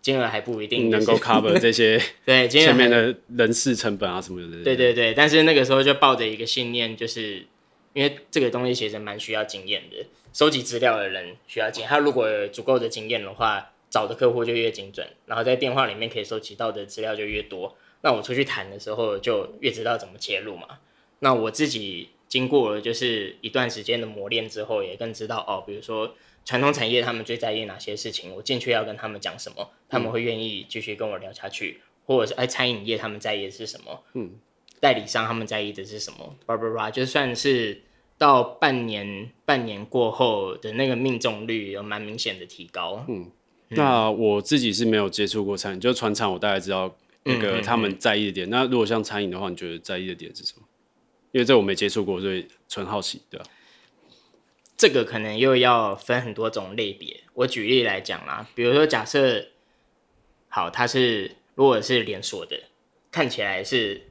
[0.02, 4.62] 金额还不一定能够 cover 这些 对前面的人事成本啊什么的。
[4.66, 7.46] 对对对，但是那个时候就抱着一个信念，就是
[7.94, 20.80] 因为这个东西其实蛮需要经验的，收集资料的人需要经验，他如果有足够的经验的话，找的客户就越精准，然后在电话里面可以收集到的资料就越多，那我出去谈的时候就越知道怎么切入嘛。
[21.20, 22.10] 那我自己。
[22.30, 34.32] 经过了就是一段时间的磨练之后，也更知道哦，比如说传统产业他们最在意哪些事情，我进去要跟他们讲什么，他们会愿意继续跟我聊下去，或者是哎，餐饮业他们在意的是什么，嗯，
[34.82, 37.82] 代理商他们在意的是什么，叭叭叭，就算是
[38.18, 43.32] 到半年半年过后的那个命中率有蛮明显的提高，嗯，
[43.70, 50.64] 那我自己是没有接触过餐饮，就船厂我大概知道那个他们在意的点，嗯嗯嗯，那如果像餐饮的话，你觉得在意的点是什么？
[51.34, 53.46] 因为这我没接触过，所以纯好奇，对吧？
[54.78, 57.24] 这个可能又要分很多种类别。
[57.34, 59.48] 我举例来讲啦，比如说假设，
[60.48, 62.58] 好，它是如果是连锁的，
[63.12, 64.04] 看起来是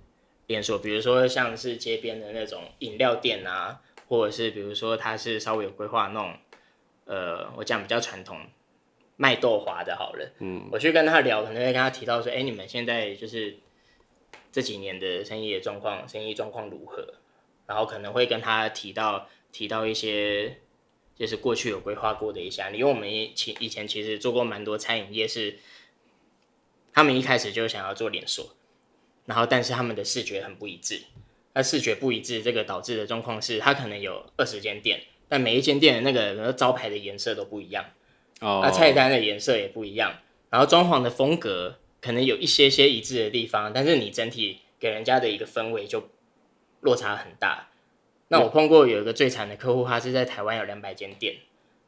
[0.46, 6.36] 连锁，比如说像是街边的那种饮料店啊，或者是比如说它是稍微有规划那种，
[7.06, 8.38] 呃，我讲比较传统
[9.16, 13.58] 卖豆花的，好了，嗯，我去跟他聊，可能会跟他提到说，哎，你们现在就是。
[14.52, 17.06] 这几年的生意的状况，生意状况如何？
[17.66, 20.60] 然后可能会跟他提到提到一些，
[21.14, 22.70] 就是过去有规划过的一下。
[22.70, 25.58] 因为我们以前以前其实做过蛮多餐饮业，是
[26.90, 28.56] 他们一开始就想要做连锁，
[29.26, 31.02] 然后但是他们的视觉很不一致。
[31.52, 37.84] 那视觉不一致，这个导致的状况是，他可能有二十间店，但每一间店的那个招牌的颜色都不一样，
[38.40, 40.18] 哦，那菜单的颜色也不一样，
[40.50, 41.78] 然后装潢的风格。
[41.98, 46.08] 可能有一些些一致的地方，但是你整体给人家的一个氛围就
[46.82, 47.68] 落差很大。
[48.28, 51.34] 那我碰过有一个最惨的客户，他是在台湾有两百间店，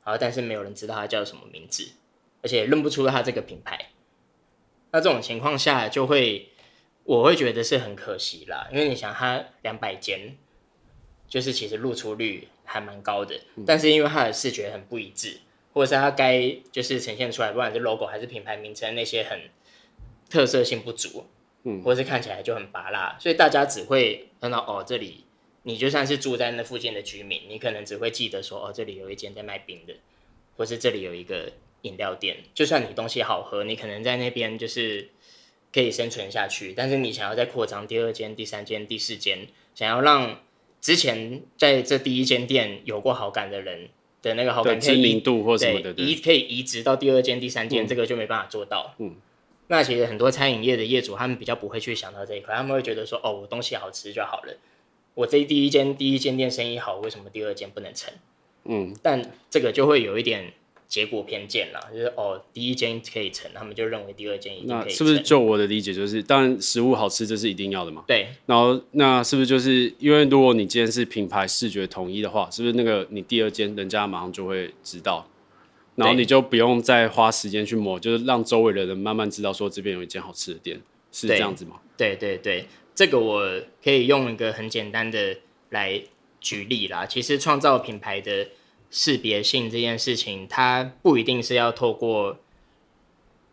[0.03, 1.91] 然后但是没有人知道他叫什么名字，
[2.43, 3.91] 而且认不出他这个品牌。
[4.91, 6.49] 那这种情况下，就会
[7.05, 10.37] 我会觉得是很可惜啦，因为你想他两百间，
[11.29, 15.39] 就是其实露出率还蛮高的，但是因为他的视觉很不一致，
[15.79, 19.39] 或者是它该就是呈现出来，不管是 logo 还是品牌名称那些很。
[20.31, 21.25] 特色性不足，
[21.63, 25.25] 嗯，或是看起来就很拔辣，所以大家只会看到哦，这里
[25.63, 29.95] 你就算是住在那附近的居民，你可能只会记得说哦，这里有一间在卖冰的，
[30.55, 32.37] 或是这里有一个饮料店。
[32.53, 35.09] 就算你东西好喝，你可能在那边就是
[35.73, 40.43] 可以生存下去，但是你想要再扩张第二间、第三间、第四间，想要让
[40.83, 43.89] 之前在这第一间店有过好感的人
[44.23, 49.15] 的那个好感知名度或什么的，移可以移植到第二间、第三间，嗯，这个就没办法做到，嗯。
[49.71, 54.57] 那其实很多餐饮业的业主，他们比较不会去想到这一块，他们会觉得说，哦，我东西好吃就好了。
[55.15, 58.13] 我这第一间第一间店生意好，为什么第二间不能成？
[58.65, 60.53] 嗯，但这个就会有一点
[60.89, 68.03] 结果偏见啦，就是哦，第一间可以成，他们就认为第二间一定可以是不是就我的理解就是，当然食物好吃这是一定要的嘛？
[68.07, 68.29] 对。
[68.47, 75.29] 然后那是不是就是因为如果你今天是品牌视觉统一的话，是不是那个你第二间人家马上就会知道？
[75.95, 80.81] 然后你就不用再花时间去磨，就是让周围的人慢慢知道说这边有一间好吃的店，
[81.13, 81.81] 是这样子吗？
[81.97, 85.37] 对对对，这个我可以用一个很简单的
[85.71, 86.01] 来
[86.41, 87.05] 举例啦。
[87.05, 88.47] 其实创造品牌的
[88.91, 92.39] 识别性这件事情，它不一定是要透过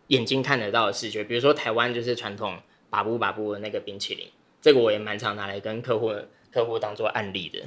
[0.08, 4.28] 眼睛看得到的视觉，比如说台湾就是传统把布把布的那个冰淇淋，
[4.60, 6.12] 这个我也蛮常拿来跟客户
[6.50, 7.62] 客户当做案例的。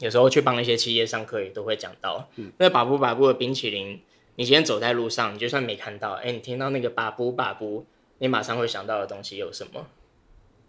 [0.00, 4.02] 有时候去帮一些企业上课，也都会讲到，嗯、那把布把布的冰淇淋，
[4.34, 7.86] 你今天走在路上，你就算没看到，哎、欸，你听到那个把布把布，
[8.18, 9.86] 你马上会想到的东西有什么？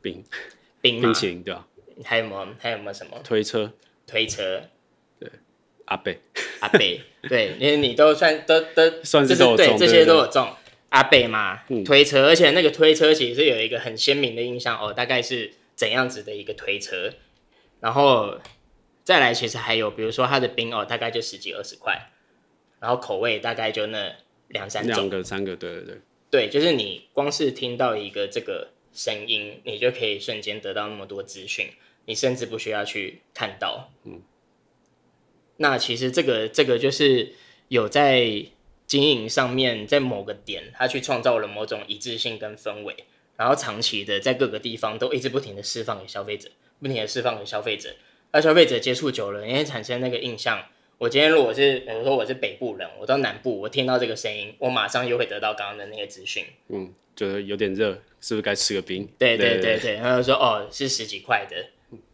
[0.02, 0.24] 冰，
[0.82, 1.68] 冰冰淇淋对吧？
[2.04, 2.48] 还有没有？
[2.60, 3.20] 还有没有什么？
[3.24, 3.72] 推车？
[4.06, 4.62] 推车，
[5.18, 5.32] 对，
[5.94, 6.20] 阿贝，
[6.60, 10.48] 阿贝， 对，因为你都算都都算是都对，这些都有中。
[10.90, 17.12] 阿贝嘛，推车，而且那个推车其实是有一个很鲜明的印象哦，大概是怎样子的一个推车，
[17.80, 18.40] 然后
[19.04, 22.10] 再来其实还有，比如说它的冰哦，大概就十几二十块，
[22.80, 24.16] 然后口味大概就那
[24.50, 25.98] 两三种，两个三个，对对对，
[26.30, 31.70] 对，就是你光是听到一个这个声音，你就可以瞬间得到那么多资讯，
[32.06, 34.22] 你甚至不需要去看到，嗯，
[35.58, 37.34] 那其实这个这个就是
[37.68, 38.46] 有在。
[38.86, 42.94] 经营上面，在某个点，他去创造了某种一致性跟氛围，
[43.38, 47.96] 然后长期的在各个地方都一直不停的释放给消费者，不停的释放给消费者，
[48.30, 50.64] 而消费者接触久了，也会产生那个印象。
[51.00, 56.46] 我今天如果是，比如说我是北部人，我到南部，我听到这个声音，我马上又会得到刚刚的那些资讯。
[56.68, 59.08] 嗯，觉得有点热，是不是该吃个冰？
[59.18, 61.66] 对对对对，然后说哦，是十几块的，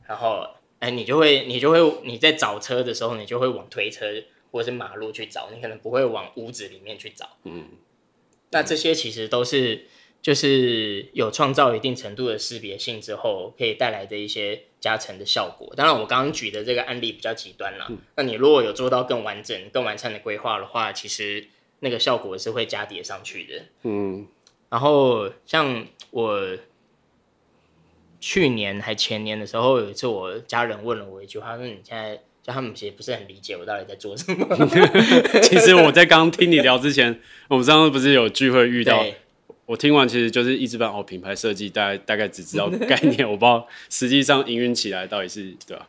[0.07, 0.47] 然后
[0.79, 4.05] 哎，你就会你就会你在找车的时候，你就会往推车。
[4.51, 7.37] 或者是马路去找，你可能不会往屋子里面去找。
[7.43, 7.65] 嗯，
[8.49, 9.85] 那这些其实都是
[10.23, 15.71] 就是有创造一定程度的识别性之后，可以带来的一些加成的效果。
[15.75, 17.85] 当然，我刚刚举的这个案例比较极端了。
[17.91, 21.47] 嗯，那你如果有做到更完整、更完善的规划的话，其实
[21.81, 23.65] 那个效果是会加叠上去的。
[23.83, 24.25] 嗯，
[24.69, 26.57] 然后像我
[28.19, 34.47] 去年还前年的时候，有一次我家人问了我一句话，说：“你现在？”他们其实不是很理解我到底在做什么。
[35.43, 39.05] 其实我在刚刚听你聊之前， 我们上次不是有聚会遇到，
[39.67, 45.87] 我听完其实就是一知半哦，品牌设计大概大概只知道概念，我不知道实际上营运起来到底是对吧？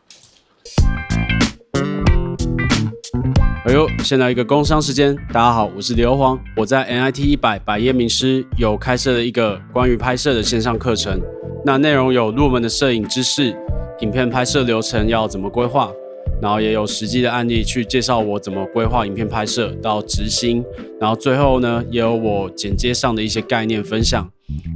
[3.64, 11.18] 哎呦，现在一个工商时间，大家好，我是刘黄，我在 NIT 一百百业名师有开设了一个关于拍摄的线上课程，
[11.64, 13.54] 那内容有入门的摄影知识，
[14.00, 15.92] 影片拍摄流程要怎么规划。
[16.40, 20.64] 然后也有实际的案例去介绍我怎么规划影片拍摄到执行，
[20.98, 24.26] 然后最后呢，也有我剪接上的一些概念分享。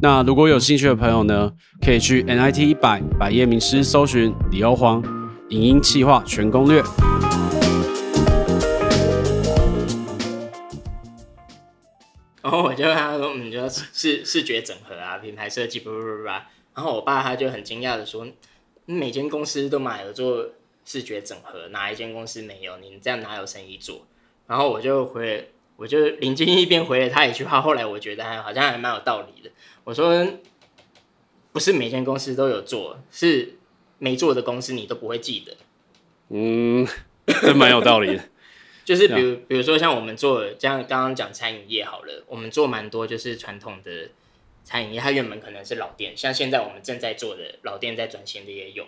[0.03, 5.03] 那如果有兴趣的朋友呢，可以去 NIT 一百百业名师搜寻李欧黄
[5.49, 6.83] 影音企划全攻略。
[12.42, 16.29] 然后我就跟他说，嗯，就视视觉整合啊，品牌设计，不不不不。
[16.74, 18.26] 然后我爸他就很惊讶的说，
[18.87, 20.50] 每间公司都买了做。
[20.87, 22.76] 视觉整合，哪一间公司没有？
[22.76, 24.06] 你这样哪有生意做？
[24.46, 27.58] 然后我就回，我就临机一边回了他一句话。
[27.58, 29.50] 后来我觉得还好像还蛮有道理的。
[29.84, 30.26] 我说，
[31.52, 33.56] 不是每间公司都有做，是
[33.98, 35.56] 没做的公司你都不会记得。
[36.28, 36.87] 嗯，
[37.26, 38.22] 这蛮有道理的。
[38.84, 44.10] 就是比如，比如说像我们做，像刚刚讲餐饮业好了，我们做蛮多就是传统的
[44.64, 48.87] 餐饮业，它原本可能是老店，像现在我们正在做的老店在转型的也有。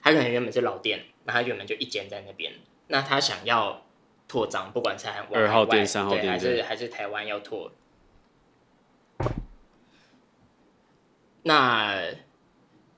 [0.00, 2.52] 他可能原本是老店，那他原本就一间在那边，
[2.86, 3.84] 那他想要
[4.28, 7.72] 拓张，不管是二号店、三号店，还是还是台湾要拓。
[11.42, 12.00] 那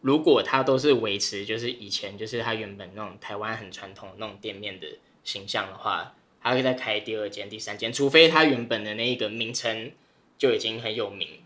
[0.03, 4.87] 如果他都是维持就是以前就是他原本那种台湾很传统那种店面的
[5.25, 9.93] 形象的话，他会再开第二间、第三间，除非他原本的那一个名称
[10.37, 11.40] 就已经很有名，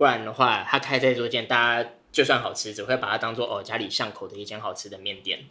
[0.00, 1.90] 不然的话，他开再多间，大家。
[2.10, 5.44] 就算好吃，只会把它当做哦家里巷口的一间好吃的面店，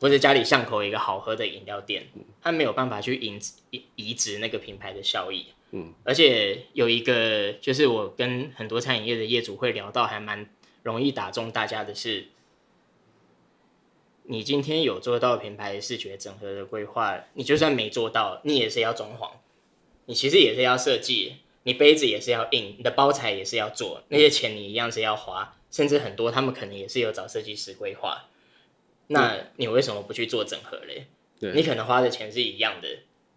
[0.00, 2.06] 或者家里巷口一个好喝的饮料店，
[2.40, 5.48] 他没有办法去移移移植那个品牌的效益。
[5.72, 10.48] 嗯，而且有一个就是我跟很多餐饮业的业主会聊到，还蛮
[10.82, 12.28] 容易打中大家的是，
[14.22, 19.32] 你今天有做到品牌视觉整合的规划，你就算没做到，你也是要装潢，
[20.06, 25.56] 你其实也是要设计，你杯子也是要印，你的包材也是要做，那些钱你一样是要花。
[25.70, 28.28] 甚至很多，他们可能也是有找设计师规划。
[29.08, 31.06] 那你为什么不去做整合嘞？
[31.52, 32.88] 你可能花的钱是一样的，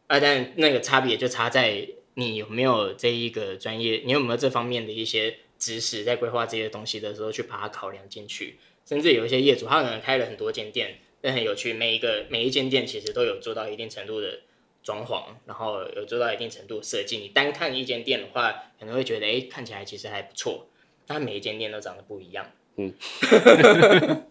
[0.05, 8.57] 啊，但那个差别就差在你有没有这一个专业，你有没有这方面的一些知识，在规划这些东西的时候去把它考量进去。
[8.85, 14.41] 甚至有一些业主，他可能开了很多间店，但很有趣，每一个每一间店其实都有做到一定程度的
[14.87, 17.17] 装潢，然后有做到一定程度的设计。
[17.17, 20.69] 你单看一间店的话，可能会觉得，哎、欸，看起来其实还不错。
[21.05, 22.93] 但每一间店都长得不一样，嗯，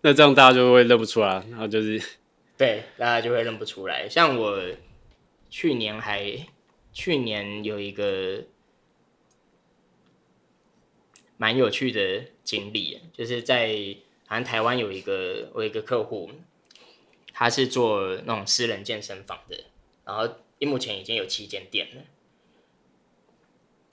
[0.00, 2.02] 那这样大家就会认不出来，然后就是，
[2.56, 4.08] 对，大家就会认不出来。
[4.08, 4.58] 像我
[5.50, 6.46] 去年还，
[6.94, 8.44] 去年有一个
[11.36, 13.74] 蛮有趣的经历，就是在
[14.26, 16.30] 好像台湾有一个我有一个客户，
[17.40, 19.64] 他是做那种私人健身房的，
[20.04, 20.28] 然后
[20.58, 22.02] 目前已经有七间店了。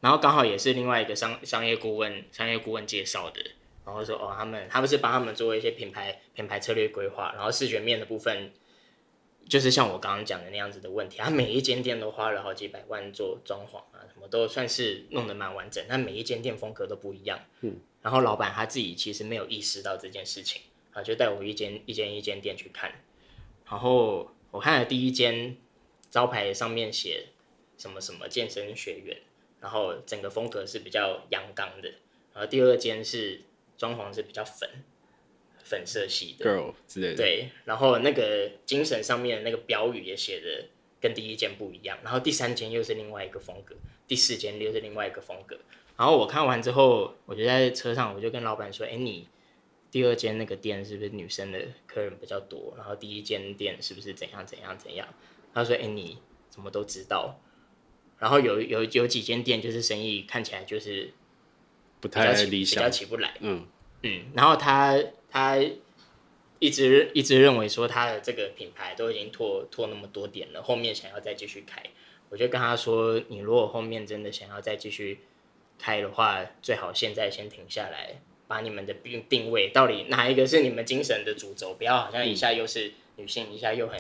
[0.02, 3.40] 然后刚好也是另外一个商商业顾问，商业顾问介绍的，
[3.86, 8.52] 然后说哦，他们他们是帮他们做一些品牌品牌策略规划，然后视觉面的部分，
[9.48, 17.40] 就是像我刚刚讲的那样子的问题，他每一间店都花了好几百万做装潢啊，什么都算是弄得蛮完整，但每一间店风格都不一样。
[17.62, 22.94] 嗯，然后老板他自己其实没有意识到这件事情啊，就带我一间一间一间店去看，
[23.70, 25.58] 然后我看了第一间
[26.10, 27.28] 招牌上面写
[27.78, 29.18] 什么什么健身学院。
[29.60, 31.90] 然后整个风格是比较阳刚的，
[32.32, 33.42] 然后第二间是
[33.76, 34.70] 装潢是比较粉
[35.64, 37.16] 粉色系的，girl 之类的。
[37.16, 40.66] 对，然后那个精神上面的那个标语也写的
[41.02, 43.76] 跟第一间不一样，然后第三间又是另外一个风格，
[44.08, 45.58] 第四间又是另外一个风格。
[45.98, 49.28] 然后我看完之后，我就在车上，我就跟老板说：“哎，你
[49.90, 52.74] 第二间那个店是不是女生的客人比较多？
[52.78, 55.08] 然后第一间店是不是怎样怎样怎样？”
[55.54, 56.18] 他说：“哎，你
[56.50, 57.40] 怎么都知道？”
[58.20, 61.14] 然后有有有几间店，就是生意看起来就是
[62.00, 63.36] 不太理想，比较起不来。
[63.42, 63.68] 嗯
[64.04, 64.98] 嗯，然后他
[65.30, 65.58] 他
[66.60, 71.84] 一直一直认为说他的这个品牌都已经拓拓那么多点了，后面想要再继续开，
[72.30, 75.20] 我就跟他说，你如果后面真的想要再继续
[75.78, 84.00] 开的话，最好现在先停下来，把你们的定定位到底哪一个是你们精神的主轴，不要好像一下又是女性，嗯、一下又很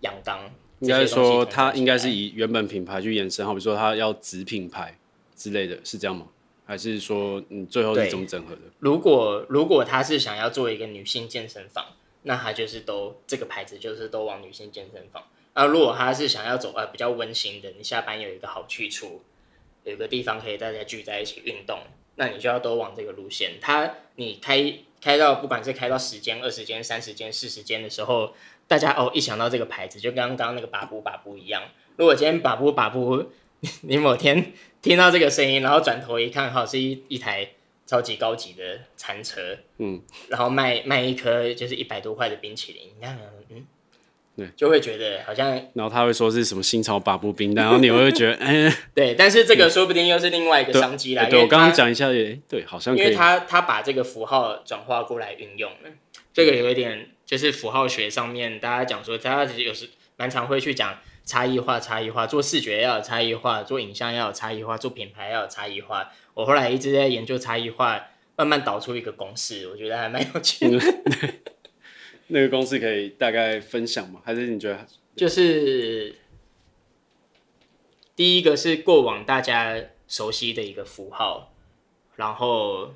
[0.00, 0.50] 阳刚。
[0.80, 4.98] 应该说，他应该是以原本品牌去延伸，好比说他要子品牌
[5.36, 6.26] 之类的是这样吗？
[6.64, 8.62] 还是说你最后是怎么整合的？
[8.78, 11.84] 如果如果他是想要做一个女性健身房，
[12.22, 15.22] 那他就是都这个牌子就是都往女性健身房。
[15.54, 19.22] 那如果他是想要走呃比较温馨的，你下班有一个好去处，
[19.84, 21.78] 有一个地方可以大家聚在一起运动，
[22.16, 23.52] 那你就要都往这个路线。
[23.60, 28.34] 它你开开到不管是开到十间、二十间、三十间、四十间的时候。
[28.68, 31.62] 大家哦，一想到这个牌子，就跟刚刚那个把布把布一样。
[31.96, 33.22] 如果今天把布把布，
[33.82, 37.50] 你某天听到这个声音，然后转头一看，好，是一一台
[37.84, 43.18] 超级高级的餐车，嗯，然后卖卖一颗就是一百多块的冰淇淋，你看，
[43.50, 43.66] 嗯，
[44.44, 51.30] 对，就会觉得好像，然后他会说是什么新潮把布冰，然后你会觉得， 哎、欸，对，但是这个说不定又是另外一个商机来。
[51.30, 55.90] 对，我刚刚讲一下也对，好像因为他他把这个符号转化过来运用了，
[56.32, 57.08] 这个有一点。
[57.24, 59.88] 就是符号学上面，大家讲说，大家有时
[60.18, 66.10] 蛮常会去讲差异化，差异化，做视觉要有差异化，做影像要有差异化，做品牌要有差异化。
[66.34, 70.78] 我后来一直在研究差异化，慢慢导出一个公式，我觉得还蛮有趣的。
[72.32, 74.22] 对，那个公式可以大概分享吗？
[74.24, 74.86] 还是你觉得？
[75.14, 76.16] 就是
[78.16, 79.76] 第一个是过往大家
[80.08, 81.52] 熟悉的一个符号，
[82.16, 82.94] 然后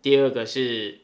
[0.00, 1.00] 第二个是。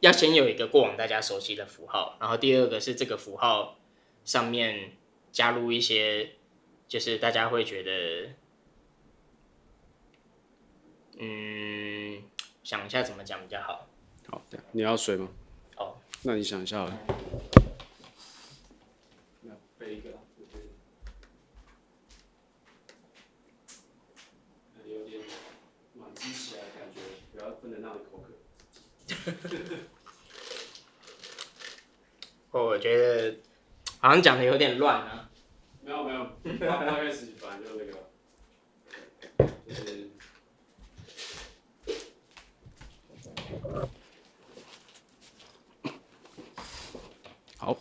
[0.00, 3.76] 要先有一个过往大家熟悉的符号，然后第二个是这个符号
[4.24, 4.92] 上面
[5.30, 6.30] 加入一些，
[6.88, 8.30] 就是大家会觉得，
[11.18, 12.22] 嗯，
[12.64, 13.90] 想一下怎么讲比较好。
[14.26, 15.28] 好，你要水吗？
[16.20, 16.86] 哦，那你想一下。
[19.78, 20.10] 背一个。
[24.86, 25.22] 有点
[25.94, 27.00] 满积起来感觉，
[27.32, 28.34] 不要不能让你口渴。
[32.58, 33.38] 我觉得
[34.00, 35.30] 好像讲的有点乱啊。
[35.82, 36.26] 没有没有，
[36.60, 37.94] 刚开始反正就那个，
[39.66, 40.10] 就是
[47.60, 47.76] 好，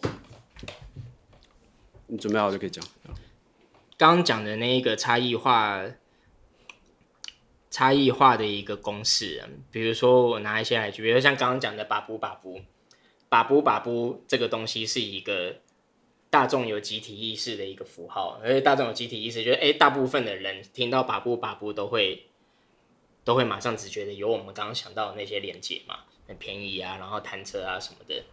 [2.07, 2.85] 你准备好就可以讲。
[3.97, 5.81] 刚刚讲的那一个差异化，
[7.71, 12.59] 差异化的一个公式，比如说我拿一些来举，比如像刚刚讲的把布把布。
[13.29, 15.55] 把布把布这个东西是一个
[16.31, 22.25] 大众有集体意识的一个符号，而且大众有集体意识，就是诶，大部分的人听到把布把布都会
[23.23, 28.23] 都会马上直觉的有我们刚刚想到的那些连接嘛，很便宜啊，然后弹车啊什么的，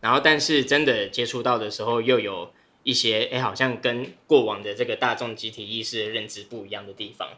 [0.00, 7.28] 然后但是真的接触到的时候，又有一些哎，好像跟过往的这个大众集体意识的认知不一样的地方，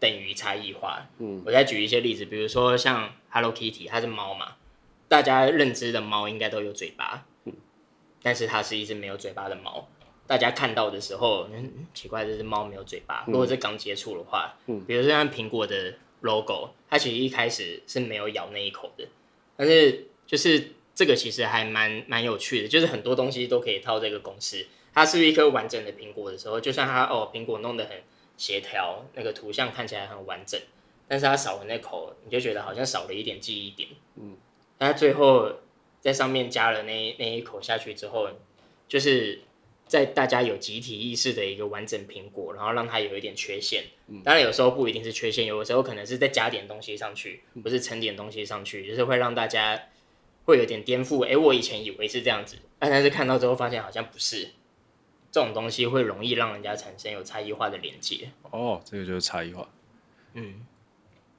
[0.00, 1.06] 等于差异化。
[1.18, 4.56] 嗯，我再举一些例子，比如说像 Hello Kitty，它是猫嘛。
[5.08, 7.52] 大家认知的猫应该都有嘴巴，嗯
[8.22, 9.86] 但是它是一只没有嘴巴的猫。
[10.26, 13.24] 大家看到的时候，嗯，奇怪，这只猫没有嘴巴。
[13.26, 14.54] 如果是刚接触的话，
[14.86, 19.06] 比如说像苹果的 logo，它其实一开始是没有咬那一口的。
[19.54, 24.66] 但是就是这个其实还蛮蛮有趣的，就是很多东西都可以套这个公式。
[24.94, 27.96] 它是一颗完整的苹果的时候，就算它哦苹果弄得很
[28.36, 30.60] 协调，那个图像看起来很完整，
[31.08, 33.88] 但是它少了那口，你就觉得好像少了一点记忆点。
[34.16, 34.36] 嗯。
[34.78, 35.50] 那最后
[36.00, 38.28] 在上面加了那那一口下去之后，
[38.88, 39.40] 就是
[39.86, 43.84] 在大家有集体意识的一个完整苹果，然后让它有一点缺陷。
[44.24, 49.80] 当然有时候不一定是缺陷，有的时候可能是再加点东西上去，不是盛点东西上去，就是会让大家
[50.44, 51.24] 会有点颠覆。
[51.24, 54.48] 哎，我以前以为是这样子，但是看到之后发现好像不是。
[55.30, 58.28] 这种东西会容易让人家产生有差异化的连接。
[58.50, 59.66] 哦，这个就是差异化。
[60.34, 60.66] 嗯，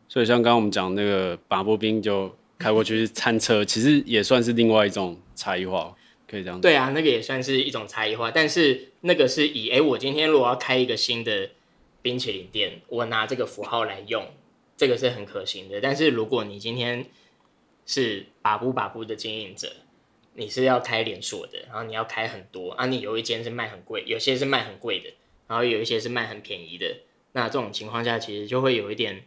[0.08, 5.96] 所以像刚刚我们讲那个拔步兵就开过去 餐车，其实也算是另外一种差异化。
[6.26, 11.52] 可以这样对啊，那个也算是一种差异化，但是那个是以哎、欸，我今天如果要开一个新的
[12.02, 14.26] 冰淇淋店，我拿这个符号来用，
[14.76, 15.80] 这个是很可行的。
[15.80, 17.06] 但是如果你今天
[17.86, 19.74] 是把布把布的经营者，
[20.36, 25.12] 你是要开连锁的，然后你要开很多啊，你有一间是卖很贵，有些是卖很贵的，
[25.48, 26.98] 然后有一些是卖很便宜的，
[27.32, 29.26] 那这种情况下其实就会有一点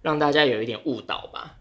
[0.00, 1.58] 让大家有一点误导吧，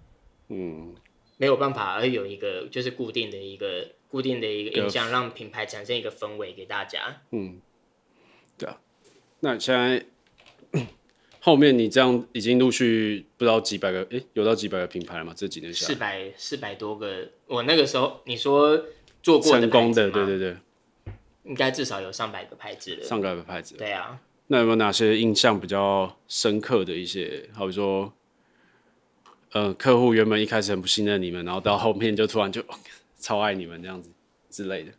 [0.48, 0.96] 嗯，
[1.36, 3.90] 没有办法而有一个就是固定的一个。
[4.14, 7.24] 固定的一个印象，让品牌产生一个氛围给大家。
[7.32, 7.60] 嗯，
[8.60, 8.80] 对啊。
[9.40, 10.06] 那现在
[11.46, 15.34] 后面你这样已经陆续不知道几百个，哎、欸，有到几百个品牌了吗？
[15.36, 17.30] 这几年下来，四百四百多个。
[17.48, 18.82] 我那个时候你说
[19.22, 20.56] 做过的成功的，对对对，
[21.44, 23.04] 应该至少有上百个牌子了。
[23.04, 24.22] 上百个牌子，对啊。
[24.48, 27.50] 那有没有哪些印象比较深刻的一些？
[27.54, 28.14] 好比说，
[29.52, 32.64] 呃，客户原本一开始很不信任你们，然后到后面就突然就。
[33.24, 34.12] 超爱你们这样子
[34.50, 34.92] 之类的，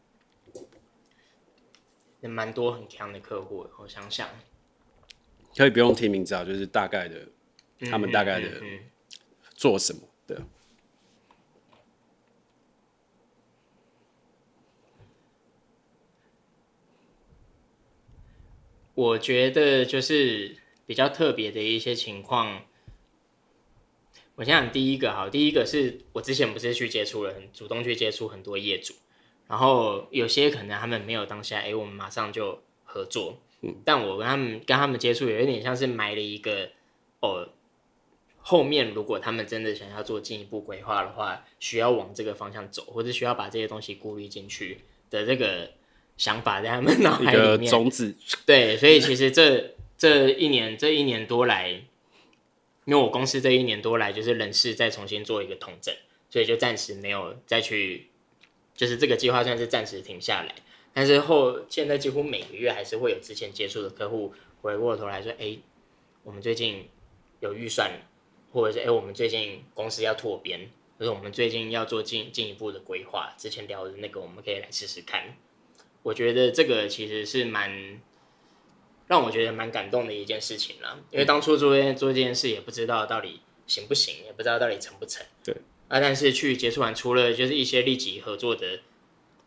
[2.23, 3.67] 也蛮多很强的客户。
[3.77, 4.27] 我想想，
[5.57, 7.17] 可以不用提名字啊，就是大概的，
[7.81, 8.49] 嗯、他们大概的
[9.55, 10.43] 做什么的。
[18.95, 22.63] 我觉得就是比较特别的一些情况。
[24.37, 28.95] 我先讲第一个哈，第一个是我之前不是去接触了，很主动去接触很多业主，
[29.47, 36.71] 然后有些可能他们没有当下，哎、欸，我们马上就合作，嗯，但我跟他们跟他们接触，有一点像是埋了一个，
[37.21, 37.49] 哦，
[38.39, 45.71] 后面如果他们真的想要做进一步规划的话，需要往这个方向走，或者需要把这些东西顾虑进去的这个
[46.17, 51.85] 想法在他们脑海里面，种子，对，所以其实这这一年这一年多来。
[52.87, 55.95] 因为我公司这一年多来就是人事再重新做一个统整，
[56.29, 58.11] 所以就暂时没有再去，
[58.77, 60.55] 就是这个计划算是暂时停下来。
[60.95, 64.33] 但是后现在几乎每个月还是会有之前接触的客户
[64.63, 65.59] 回过头来说：“哎，
[66.23, 66.89] 我们最近
[67.41, 67.91] 有预算，
[68.51, 73.35] 或者是哎，我们最近公司要拓编，或者我们最近要做进进一步的规划。
[73.37, 75.37] 之前聊的那个，我们可以来试试看。”
[76.03, 78.01] 我觉得这个其实是蛮。
[79.07, 85.23] 让我觉得蛮感动的一件事情了，因为当初做这做这件事也不知道到底行不行，也不知道到底成不成。
[85.45, 85.55] 对
[85.89, 88.81] 啊，但是去接触完，除了就是一些立即合作的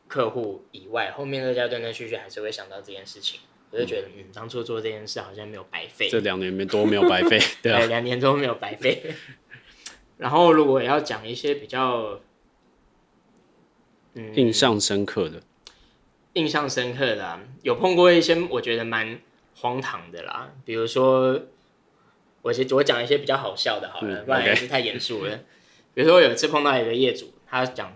[0.08, 3.40] 客户以外，后面大家断断续续还是会想到这件事情。
[3.72, 6.10] 我就觉得，嗯，嗯，当初做这件事好像没有白费。
[6.10, 9.04] 这两年没多没有白费， 对啊，两年都没有白费。
[10.18, 12.20] 然后，如果要讲一些比较，
[14.14, 15.42] 嗯，印象深刻的，
[16.34, 19.20] 印象深刻的，啊，有碰过一些我觉得蛮。
[19.60, 21.42] 荒唐的啦，比如说，
[22.44, 25.36] 我先我讲一些比较好笑的，好了，不然也是太严肃了。
[25.96, 27.92] 比如说，我有一次碰到一个业主，他讲，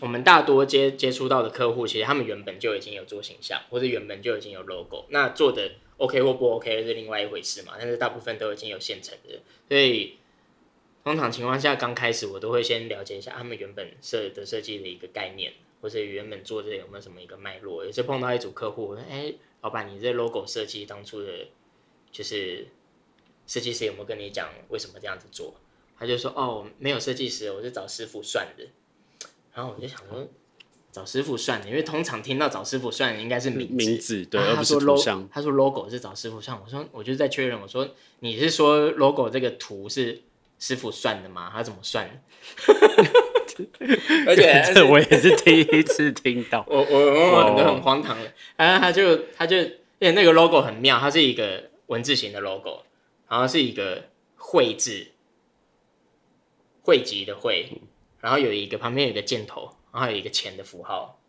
[0.00, 7.74] 我们大多接接触到的客户，其实他们原本就已经有做形象，或者原本就已经有 logo，那做的 OK 或不 OK 是另外一回事嘛。
[7.78, 10.18] 但是大部分都已经有现成的，所以
[11.04, 15.52] 通常情况下，刚开始我都会先了解一下他们原本设的设计的一个概念。
[15.82, 17.84] 或者原本做这有没有什么一个脉络？
[17.84, 21.46] 有时碰到一组客户，我说：“哎、老板，你这 logo 设计当初的，
[22.10, 22.66] 就是
[23.46, 25.54] 设计师有没有跟你讲为什么这样子做？”
[25.96, 28.66] 他就说：“哦，没有设计师，我是找师傅算的。”
[29.56, 30.28] 然后我就想说
[30.92, 36.60] ：“找师傅算的，因为通常听到找师傅算的应该是名字，名字对，他说 logo，他说 logo 是找师傅算。
[36.62, 37.88] 我说我就在确认，我说
[38.20, 40.20] 你是说 logo 这个图是
[40.58, 41.50] 师傅算的吗？
[41.50, 42.06] 他怎么算？”
[44.26, 46.98] 而且这我也是第一次听到，我我
[47.32, 52.82] 我很多很荒唐的，然后他就他就，因为那个 logo 很妙，它是一个文字型的 logo，
[53.26, 55.06] 然后是一个汇字，
[56.82, 57.80] 汇集的汇，
[58.20, 61.20] 然后有一个旁边有一个箭头，然后有一个钱的符号，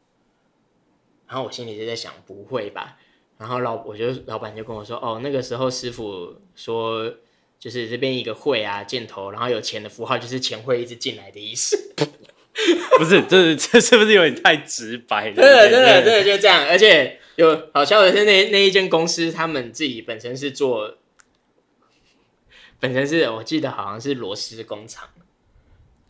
[1.28, 2.98] 然后我心里就在想，不会吧？
[3.38, 7.14] 然后老我就老板就跟我说，哦，那个时候师傅说。
[7.60, 11.76] 就是这边一个会啊箭头，然后有钱的符号，就是钱会一直进来的意思。
[13.00, 15.36] 不是，这这是不是有点太直白了？
[15.36, 16.68] 真的，真的，真的就这样。
[16.68, 20.98] 而且有好笑的是那，那那一间公司，他们自己本身是做，
[22.80, 25.10] 本身是我记得好像是螺丝工厂，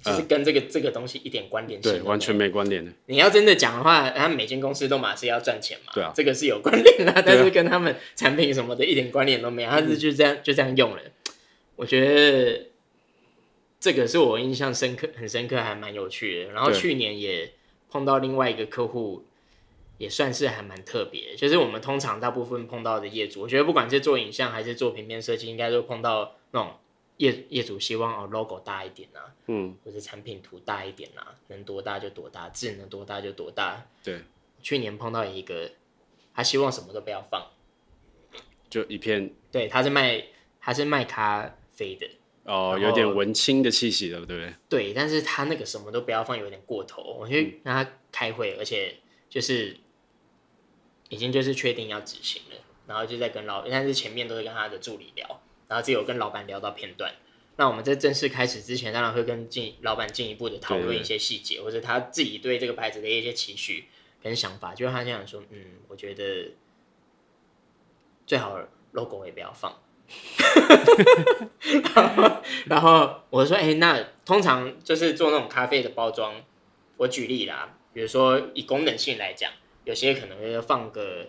[0.07, 2.91] 就是跟这个这个东西一点关联性，对，完全没关联的。
[3.07, 11.01] 你要真的讲的话，他们每间公司都马是要赚钱嘛，对啊，这个是有关联的，但是跟他们产品什么的一点关联都没有，他是就这样就这样用了。
[11.75, 12.67] 我觉得
[13.79, 16.51] 这个是我印象深刻、很深刻，还蛮有趣的。
[16.51, 17.51] 然后去年也
[17.91, 19.25] 碰到另外一个客户，
[19.97, 21.35] 也算是还蛮特别。
[21.35, 26.71] 就是我们通常大部分碰到的业主，我觉得不管是做影像还是做平面设计，应该都碰到那种。
[27.17, 33.85] 业业主希望哦，logo 大一点啊，嗯，或者产品图大一点啊，能多大就多大，字能多大就多大。
[34.03, 34.21] 对，
[34.61, 35.71] 去年碰到一个，
[36.33, 37.51] 他希望什么都不要放，
[38.69, 39.33] 就一片。
[39.51, 40.23] 对，他是卖
[40.61, 42.07] 他是卖咖啡的，
[42.43, 44.53] 哦，有点文青的气息了，对不对？
[44.69, 47.01] 对，但是他那个什么都不要放，有点过头。
[47.19, 48.95] 我去让他开会，嗯、而且
[49.27, 49.75] 就是
[51.09, 55.41] 已经就是确定要执行了，然后就在跟老，但是前面都是跟他的助理聊。
[55.67, 57.13] 然后只有跟老板聊到片段，
[57.57, 63.85] 那我们在正式开始之前，当然会跟进老板进一步的讨论一些细节，或者他自己对这个牌子的一些期许
[64.21, 64.73] 跟想法。
[64.73, 66.51] 就是他这样说，嗯，我觉得
[68.25, 68.57] 最好
[68.91, 69.77] logo 也不要放。
[71.95, 76.33] 然后，然后我说，哎，那通常就是做那种咖啡的包装，
[76.95, 79.51] 我举例啦，比如说以功能性来讲，
[79.83, 81.27] 有些可能会放个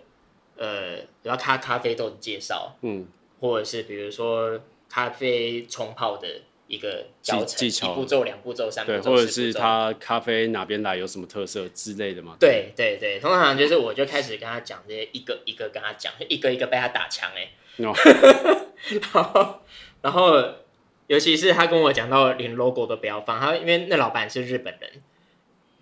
[0.55, 3.07] 呃，比如咖咖啡豆的介绍，嗯。
[3.39, 4.59] 或者是比如说
[4.89, 6.27] 咖啡冲泡的
[6.67, 12.35] 一个教程，技巧，一步骤、两步骤、三步骤，对，或者是他咖啡哪边来有什么特色之类的嘛？
[12.39, 17.51] 对对对，通常就是我就开始跟他讲这些，一个一个跟他讲，一个一个被他打枪哎.
[17.79, 17.93] 然
[19.13, 19.59] 后
[20.01, 20.43] 然后
[21.07, 24.91] 尤其是他跟我讲到连 logo 都不要放，他因为那老板是日本人，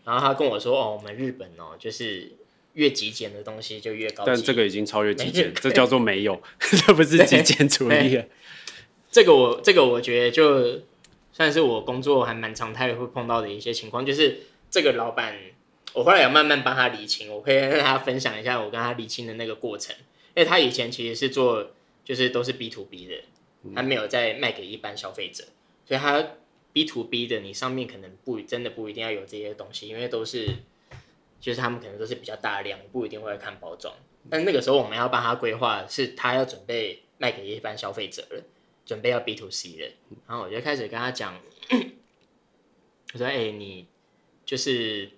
[0.05, 2.31] 然后他跟我说哦，我们日本哦就是。
[2.77, 8.21] 越极简的东西就越高级，但这个已经超越极简，这叫做没有， 这不是极简主义。
[9.09, 10.83] 这个我这个我觉得就
[11.33, 15.35] 算是我工作还蛮常态会碰到的一些情况，就是这个老板，
[15.93, 19.95] 我后来有慢慢帮他理清，我可以跟他分享一下我跟他理清的那个过程，
[20.35, 21.71] 因为他以前其实是做
[22.05, 23.15] 就是都是 B to B 的，
[23.73, 25.45] 他没有在卖给一般消费者，
[25.87, 26.23] 所以他
[26.73, 30.47] B to B 的你上面可能不真的不一定要有这些东西，因为都是。
[31.39, 33.93] 就是他们可能都是比较大量，不一定会看包装。
[34.29, 38.43] 但那个时候我们要帮他规划，是他要准备卖给一般消费者了，
[38.85, 39.91] 准备要 B to C 了。
[40.27, 41.39] 然后我就开始跟他讲，
[43.13, 43.87] 我说：“哎、你
[44.45, 45.11] 就是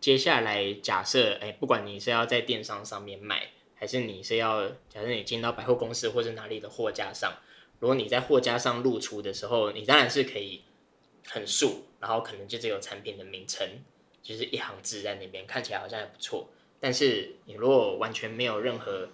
[0.00, 7.32] 接下来假设，哎、不管你是要在电商上面卖，还是你是要假设你进到百货公司或者哪里的货架上，
[7.80, 10.62] 如果你在货架上露出的时候，你当然是可以
[11.26, 13.66] 很素，然后可能就只有产品的名称。”
[14.22, 16.48] 就是一行字在那边，看起来好像还不错。
[16.80, 19.08] 但是你如果完全没有任何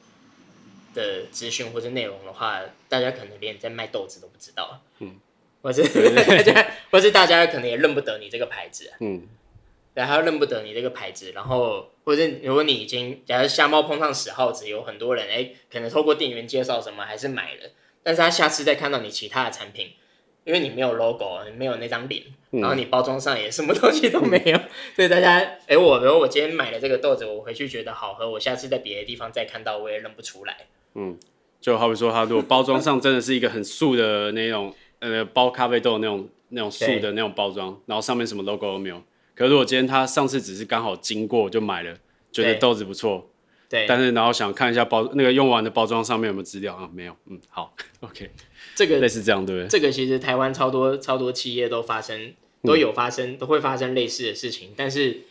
[0.94, 4.80] 的资讯或者内容的话，大家可能连你在卖豆子都不知道。
[5.00, 5.18] 嗯，
[5.62, 5.82] 或是
[6.14, 8.92] 大家，或是大家可能也认不得你这个牌子。
[9.00, 9.26] 嗯，
[9.94, 11.32] 然后认不得你这个牌子。
[11.32, 17.70] 然后，或者如果你已经，假如瞎猫碰上死耗子，有很多人哎、欸，可能透过店员介绍什么还是买了，
[18.02, 19.92] 但是他下次再看到你其他的产品。
[20.48, 22.22] 因为你没有 logo，你没有那张脸，
[22.52, 30.56] 然后你包装上也什么东西都没有，嗯、 所以大家，哎、欸，我如果我今天买了这个豆子，我回去觉得好喝，我下次在别的地方再看到，我也认不出来。
[30.94, 31.18] 嗯，
[31.60, 39.02] 就好比说，它如果包装上真的是一个很素的那种，呃，包咖啡豆那种那种素的那种包装，然后上面什么 logo 都没有。
[39.34, 41.94] 可是如果今天他上次只是刚好经过就买了，
[42.32, 43.28] 觉得豆子不错，
[43.68, 46.88] 对，但是然后想看一下包那个用完的包装上面有没有资料啊？
[46.94, 48.30] 没有，嗯，好， OK。
[48.78, 49.68] 这个类似这样，对不对？
[49.68, 54.72] 这个其实台湾超多超多企业都发生，都有发生，嗯、都会发生类似的事情。
[54.76, 55.22] 但是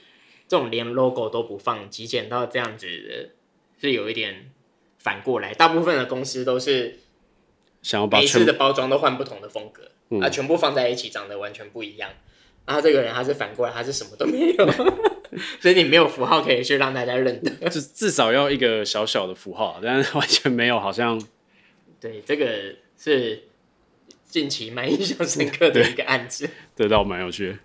[0.50, 3.30] 这种连 logo 都不放，极简到这样子的，
[3.80, 4.52] 是有一点
[4.98, 5.54] 反过来。
[5.54, 7.00] 大部分的公司都是
[7.82, 12.10] 想要把每次的包装都换不同的风格，嗯、啊，全部放在一起长得完全不一样。
[12.66, 14.70] 然后这个人他是反过来，他是什么都没有，
[15.62, 17.50] 所以你没有符号可以去让大家认得。
[17.72, 21.18] 就至少要一个小小的符号，但是完全没有，好像
[22.02, 22.76] 对这个。
[22.98, 23.44] 是
[24.26, 27.60] 近期蛮印象深刻的一个案子， 对，倒蛮有趣的。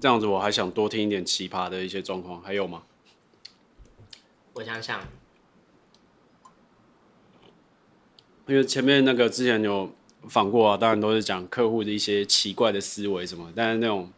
[0.00, 2.84] 这样子，我还想多听一点奇葩的一些状况，还有吗？
[4.52, 5.08] 我想想，
[8.46, 9.92] 因为前面那个之前有
[10.28, 14.12] 访过啊，当然都是讲客户的一些奇怪的思维什么，但是那种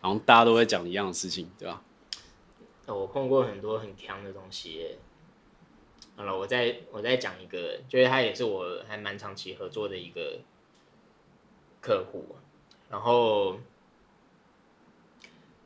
[0.00, 1.82] 好像大家都在讲一样的事情，对吧？
[2.86, 4.96] 我碰过很多很强的东西。
[6.16, 10.40] 好了，我再我再讲一个，就是他也是我还蛮长期合作的一个
[11.80, 12.36] 客户。
[12.90, 13.58] 然后，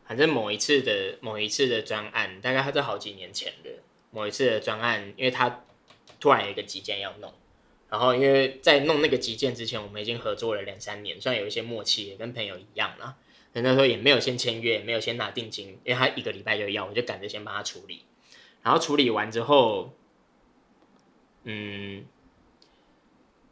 [0.06, 3.70] 反正某一次的某一次的专案，大概他在好几年前的
[4.12, 5.64] 某一次的专案，因为他
[6.20, 7.32] 突然有一个急件要弄，
[7.88, 13.16] 然后因为在弄那个急件之前，我们已经合作了两三年，算有一些默契，也跟朋友一样了。
[13.62, 18.04] 那时候也没有先签约，也没有先拿定金，因为他一个礼拜就要，我就赶着先帮他处理。
[18.62, 19.92] 然后处理完之后，
[21.44, 22.04] 嗯，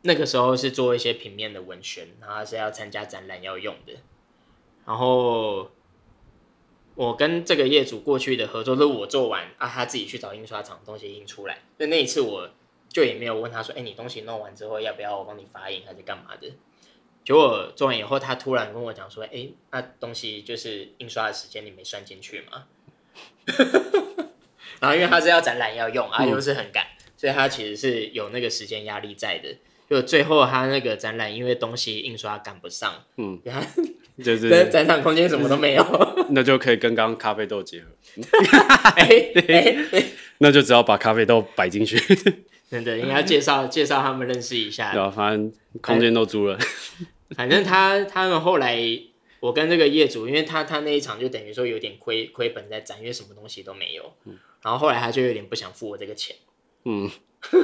[0.02, 3.94] 那个时候是做一些平面的文宣，然后是要参加展览要用的。
[4.84, 5.70] 然后
[6.96, 11.62] 我跟这个业主过去的合作都我做完啊，他自己去找印刷厂东西印出来。
[11.78, 12.50] 那那一次我
[12.88, 16.52] 就也没有问他说，哎，你东西弄完之后要不要我帮你发印还是干嘛的？
[17.24, 22.64] 结果做完以后，他突然跟我讲说：“哎、欸，那东西就是印刷的时间你没算进去吗？”
[24.80, 26.84] 然后因为他是要展览要用啊，又是很赶，
[27.16, 29.48] 所以他其实是有那个时间压力在的。
[29.88, 33.66] 就最后他那个展览，因为东西印刷赶不上，嗯， 然后
[34.22, 35.84] 就是展场空间什么都没有，
[36.30, 37.86] 那就可以跟刚刚咖啡豆结合。
[38.96, 40.04] 哎哎哎，
[40.38, 41.98] 那就只要把咖啡豆摆进去。
[42.70, 44.92] 真的，应该介绍介绍他们认识一下。
[44.92, 46.58] 对啊，反正空间都租了。
[47.36, 48.78] 反正他他们后来，
[49.40, 54.14] 我跟这个业主，因为他他那一场就等于说有点亏亏本在展，因为什么东西都没有。
[54.24, 56.36] 嗯、然后后来他就有点不想付我这个钱。
[56.84, 57.10] 嗯，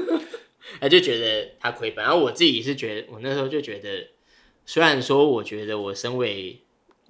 [0.81, 2.05] 他就觉得他亏本。
[2.05, 4.09] 然后我自己是觉得，我那时候就觉得，
[4.67, 6.61] 虽然说我觉得我身为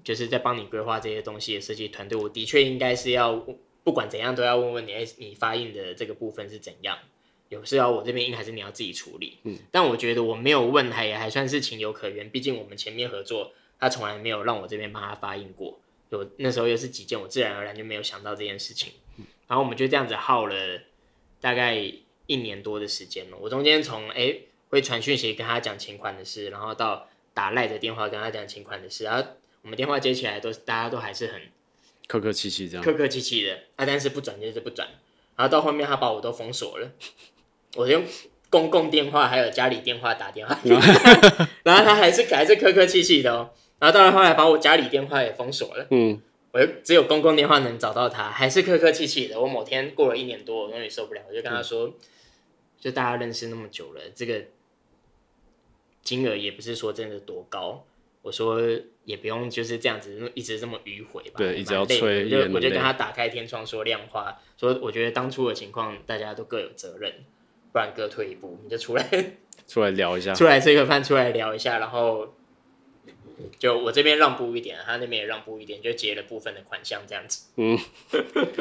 [0.05, 3.47] 就是在帮你规划这些东西的设计团队，我的确应该是要
[3.83, 6.99] 不管怎样都要问问你，哎，你发印的这个部分是怎样？
[7.51, 9.39] 有事要我这边印还是你要自己处理？
[9.43, 15.79] 嗯，但我觉得我没有问他也还算是情有可原，毕竟我们前面合作，他从来没有让我这边帮他发印过。
[16.11, 18.93] 有那时候又是几件，我自然而然就没有想到这件事情。
[19.47, 20.81] 然后我们就这样子耗了
[21.41, 21.75] 大概
[22.27, 23.37] 一年多的时间了。
[23.37, 24.37] 我中间从哎
[24.69, 29.29] 会传讯息跟他讲请款的事，然后到打赖的电话跟他讲请款的事，然后
[29.63, 31.43] 我们电话接起来都大家都还是很
[32.07, 33.55] 客客气气这样，客客气气的。
[33.75, 34.89] 啊，但是不转就是不转，
[35.37, 36.93] 然后到后面他把我都封锁了。
[37.77, 38.05] 我用
[38.49, 40.59] 公共电话还有家里电话打电话，
[41.63, 43.51] 然后他还是还是客客气气的哦。
[43.79, 49.41] 然后到了后来把我家里电话也封锁了，嗯，我只有公共电话能找到他，还是客客气气的。
[49.41, 51.95] 我某天过了一年多，我终于受不了，我就跟他说，
[52.79, 54.43] 就大家认识那么久了，这个
[56.03, 57.85] 金额也不是说真的多高，
[58.21, 58.61] 我说
[59.05, 67.15] 也不用就是这样子一直这么迂回吧，对，一直要催，就我就跟他打开天窗说亮话，说我觉得当初的情况大家都各有责任。
[67.73, 69.09] 不然各退一步，你就出来，
[69.67, 72.35] 出来聊一下，出来吃个饭，出来聊一下，然后
[73.59, 77.47] 就我这边让步一点，他那边也让步一点，就结了部分的款项这样子。
[77.57, 77.79] 嗯，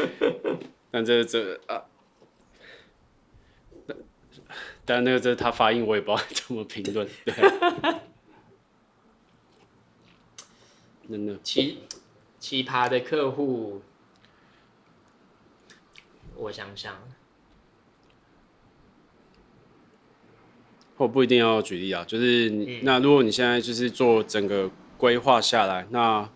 [0.91, 1.86] 但这这啊，
[4.86, 7.07] 但那个这他发音我也不知道怎么评论。
[7.26, 7.34] 对，
[11.10, 11.80] 真的奇
[12.38, 13.82] 奇葩的客户，
[16.36, 16.95] 我想想。
[21.00, 26.30] 或不一定要举例啊，就是你、嗯、那如果你现在就是做整个规划下来，那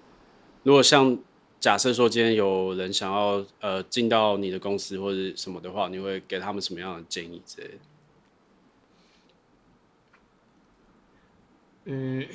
[0.64, 1.18] 如果像
[1.60, 7.74] 假设说今天有人想要呃进到你的公司或者什么的话，你会给他们什么样的建议之类的？
[11.84, 12.26] 嗯，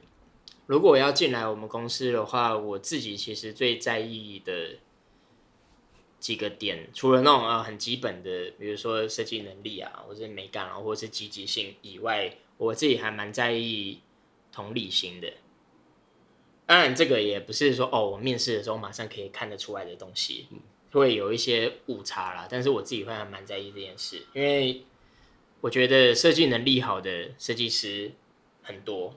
[0.64, 4.78] 如果要进来我们公司的话，我自己其实最在意的。
[6.26, 14.00] 几个点，除了那种啊很基本的，比如说设计能力啊，或者是美感啊，或者是积极性以外，我自己还蛮在意
[14.50, 15.32] 同理心的。
[16.66, 20.48] 当然，这个也不是说哦，我面试的时候马上可以看得出来的东西，
[20.90, 22.48] 会有一些误差啦。
[22.50, 24.82] 但是我自己会还蛮在意这件事，因为
[25.60, 28.10] 我觉得设计能力好的设计师
[28.64, 29.14] 很多，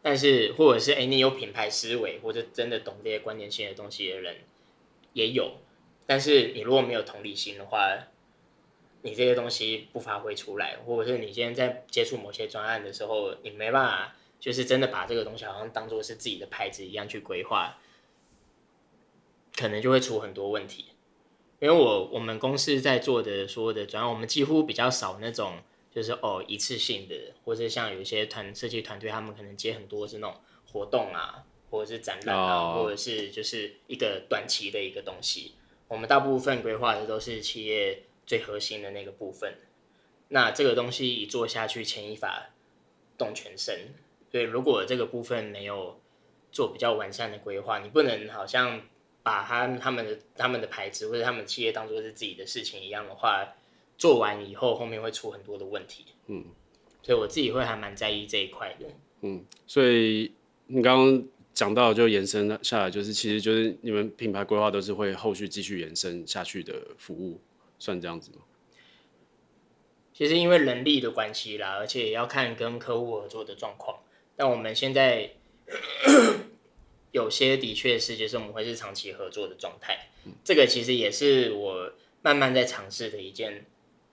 [0.00, 4.36] 但是或者是哎，你有品牌思维，或者真的懂这些关键性的东西的人
[5.12, 5.58] 也有。
[6.10, 7.94] 但是你如果没有同理心的话，
[9.02, 17.76] 你这些东西不发挥出来，或者是你今天在接触某些专案的时候，你没办法，就是真的把这个东西好像当做是自己的牌子一样去规划，
[19.54, 20.86] 可能就会出很多问题。
[21.60, 25.58] 因为我我们公司在做的所有的专案，我们几乎比较少那种
[25.94, 30.40] 就是哦一次性的，或者像有一些团设计团队，他们可能接很多是那种
[30.72, 35.54] 活动啊，或者是展览啊，或者是就是一个短期的一个东西。
[35.88, 39.54] 我们大部分规划的都是企业最核心的那个部分，
[40.28, 42.50] 那这个东西一做下去，牵一发
[43.16, 43.94] 动全身。
[44.30, 45.98] 所以如果这个部分没有
[46.52, 48.82] 做比较完善的规划，你不能好像
[49.22, 53.54] 把他他们的他们的牌子或者他们企业当做是自己的事情一样的话，
[53.96, 56.04] 做完以后后面会出很多的问题。
[56.26, 56.44] 嗯，
[57.02, 58.86] 所以我自己会还蛮在意这一块的。
[59.22, 60.32] 嗯，所以
[60.66, 61.28] 你刚刚。
[61.58, 67.40] 讲到就延伸下来，就是其实就是你们品牌规划都是会后续继续延伸下去的服务，
[67.80, 68.42] 算这样子吗？
[70.14, 73.98] 其实因为人力的关系啦，而且也要看跟客户合作的状况。
[74.36, 75.32] 但我们现在
[77.10, 80.10] 有些的确是，就是我们会是长期合作的状态。
[80.44, 81.92] 这个其实也是我
[82.22, 83.66] 慢慢在尝试的一件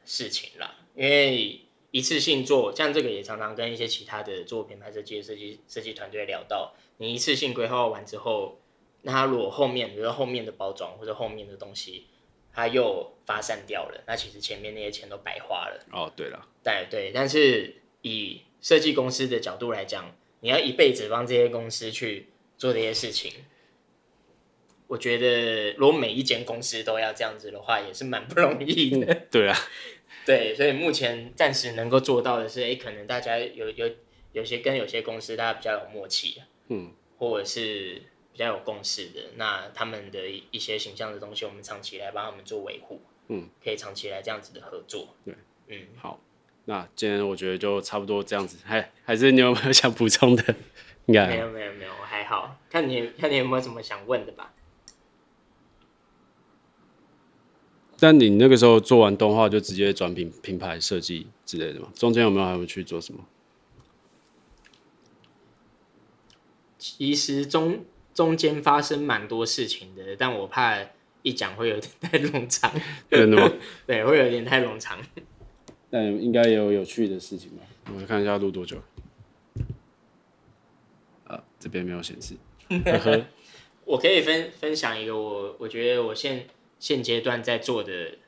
[0.04, 0.78] 事情啦。
[0.96, 1.62] 因为
[1.96, 8.60] 一次性做，像这个也常常跟一些其他的做品牌设计的设计设计团队聊到，你一次性规划完之后，
[9.04, 12.08] 那他如果后面，比如说后面的包装或者后面的东西，
[12.52, 15.86] 它又发散掉了，那其实前面那些钱都白花了。
[15.94, 22.28] 哦，对了，对对，但是以设计公司的角度来讲，你要一辈子帮这些公司去
[22.58, 23.32] 做这些事情，
[24.88, 29.14] 我觉得如果每一间公司都要这样子的话，也是蛮不容易的。
[29.14, 29.58] 嗯、对啊，
[30.26, 33.90] 对，所以目前暂时能够做到的是，哎，可能大家有有
[34.34, 38.02] 有些跟有些公司大家比较有默契，嗯，或者是。
[38.36, 43.00] 比较有共识的，那他们的一些形象的东西，我们长期来帮他们做维护，
[43.30, 45.34] 嗯，可以长期来这样子的合作，对，
[45.70, 46.20] 嗯，好，
[46.66, 50.54] 那今天我觉得就差不多这样子，还还是你有没有想补充的？
[51.08, 54.54] 应该没有没有没有，我还好，看你看你有没有什么想问的吧？
[58.06, 61.90] 但你那个时候做完动画就直接转品品牌设计之类的吗？
[61.96, 63.26] 中间有没有还会去做什么？
[66.78, 67.84] 其实中。
[68.14, 70.80] 中间发生蛮多事情的，但我怕
[71.22, 72.72] 一讲会有点太冗长。
[73.12, 73.52] 真的吗？
[73.86, 74.98] 对，会有点太冗长。
[75.90, 77.64] 但应该也有有趣的事情吧？
[77.88, 78.78] 我们看一下录多久。
[81.26, 82.36] 啊，这边没有显示。
[83.84, 86.48] 我可以分分享一个我我觉得我现
[86.86, 88.20] 现阶段在做的，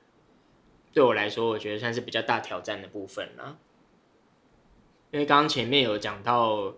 [0.91, 3.59] 对我来说，我觉得算是比较大挑战的部分了。
[5.11, 6.73] 因为刚刚前面有讲到。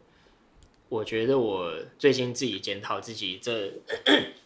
[0.90, 3.74] 我觉得我最近自己检讨自己这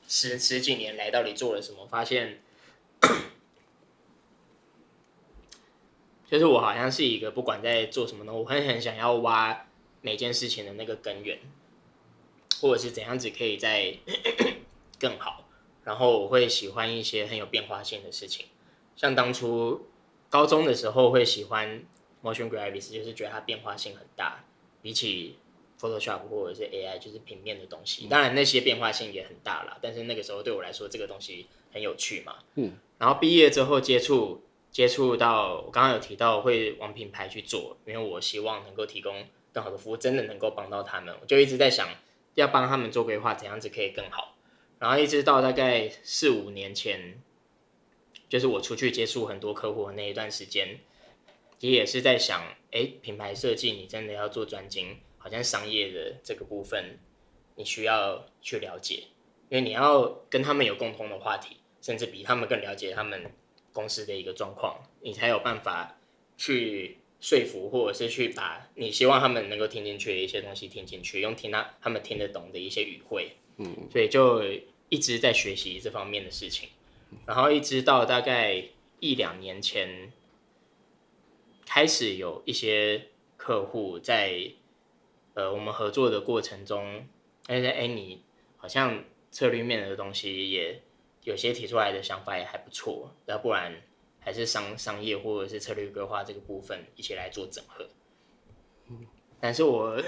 [0.09, 2.41] 十十几年来到底做了什么，发现
[6.29, 9.67] 就是我好像是一个不管在做什么呢，我很很想要挖
[10.01, 11.39] 每件事情的那个根源，
[12.59, 13.95] 或者是怎样子可以再
[14.99, 15.42] 更好。
[15.83, 18.47] 然后我会喜欢一些很有变化性的事情，
[18.95, 19.87] 像当初
[20.29, 21.83] 高中的时候会喜欢
[22.23, 24.45] motion graphics，就是觉得它变化性很大，
[24.81, 25.37] 比起。
[25.81, 29.77] Photoshop 或者是 AI 就是平面的东西，当然那些变化性也很大了。
[29.81, 32.35] 但是那个时候对我来说，这个东西很有趣嘛。
[32.55, 32.77] 嗯。
[32.97, 41.13] 然后毕业之后接触接触到，我刚刚有提到会往品牌去做，因为我希望能够提供更好的服务，真的能够帮到他们。
[41.19, 41.89] 我就一直在想
[42.35, 44.32] 要帮他们做规划，怎样子可以更好。
[44.83, 47.21] 然后一直到大概四五年前，
[48.27, 50.77] 就是我出去接触很多客户的那一段时间，
[51.61, 54.97] 也也是在想，哎，品牌设计你真的要做专精。
[55.17, 56.99] 好像商业的这个部分，
[57.55, 59.03] 你需要去了解，
[59.47, 63.31] 因为你要跟他们有共同的话题，甚至比他们更了解他们
[63.71, 65.97] 公司的一个状况，你才有办法
[66.35, 74.43] 去说服，或者是去把你希望他们能够听进去的一些东西听进去，用听他他们听得懂的一些语汇，嗯，所以就
[74.93, 76.69] 一直在学习这方面的事情，
[77.25, 78.63] 然后一直到大概
[78.99, 80.11] 一两年前，
[81.65, 84.51] 开始有一些客户在。
[85.35, 87.07] 呃，我们合作的过程中，
[87.47, 88.21] 哎哎，你
[88.55, 90.79] 好像策略面的东西也
[91.23, 93.81] 有些提出来的想法也还不错，要不然
[94.19, 97.89] 还是商商业或者是策略规划这个部分一起来做整合。
[99.41, 99.99] 但是我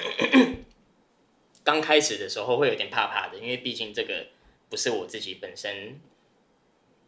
[1.66, 4.28] 刚开始的时候会有点怕怕的，因为毕竟这个
[4.70, 6.00] 不是我自己本身，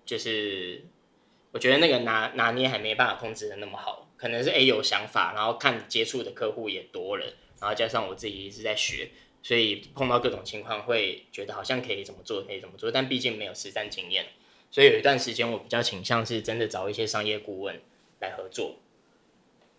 [0.05, 0.84] 就是
[1.51, 7.26] 我觉得那个拿拿捏还没办法控制的那么好，可能是哎有想法，然后看接触的客户也多了。
[7.60, 9.10] 然后加上我自己一直在学，
[9.41, 14.28] 所以碰到各种情况会觉得好像可以怎么做，可以怎么做，但毕竟没有实战经验，
[14.70, 17.82] 所以有一段时间我比较倾向是真的找一些商业顾问
[18.22, 18.76] 来合作，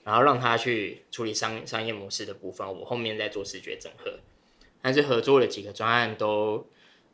[0.03, 4.19] 然后让他去处理商商业模式的部分，我后面再做视觉整合。
[4.83, 6.67] 但是合作了几个专案都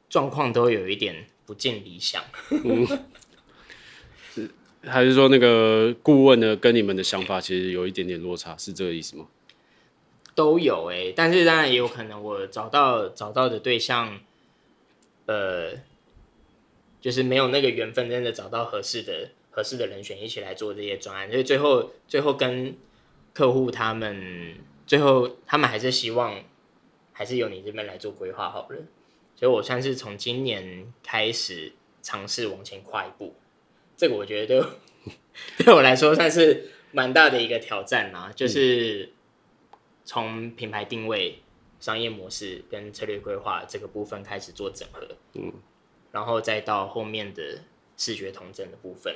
[0.08, 2.86] 状况都有一点不尽理想，嗯，
[4.32, 4.50] 是
[4.82, 9.26] 还是说那个顾问呢跟你们的想法其实有一点点落差，是这个意思吗？
[10.34, 14.18] 都有哎、欸，但是当然也有可能我找到找到的对象，
[15.26, 15.70] 呃，
[17.00, 22.74] 就是没有那个缘分，真的找到合适的合适的人选一起来做这些专案，所以最后最后跟
[23.32, 26.42] 客户他们最后他们还是希望
[27.12, 28.76] 还是由你这边来做规划好了，
[29.44, 31.70] 所以我算是从今年开始
[32.00, 33.34] 尝试往前跨一步，
[33.94, 34.66] 这个我觉得对
[35.66, 39.10] 对我来说算是蛮大的一个挑战啊，就是。
[40.06, 41.38] 从品牌定位、
[41.80, 45.00] 商业模式跟策略规划这个部分开始做整合，
[45.32, 45.50] 嗯，
[46.12, 47.58] 然后再到后面的
[47.96, 49.10] 视觉同整的部分。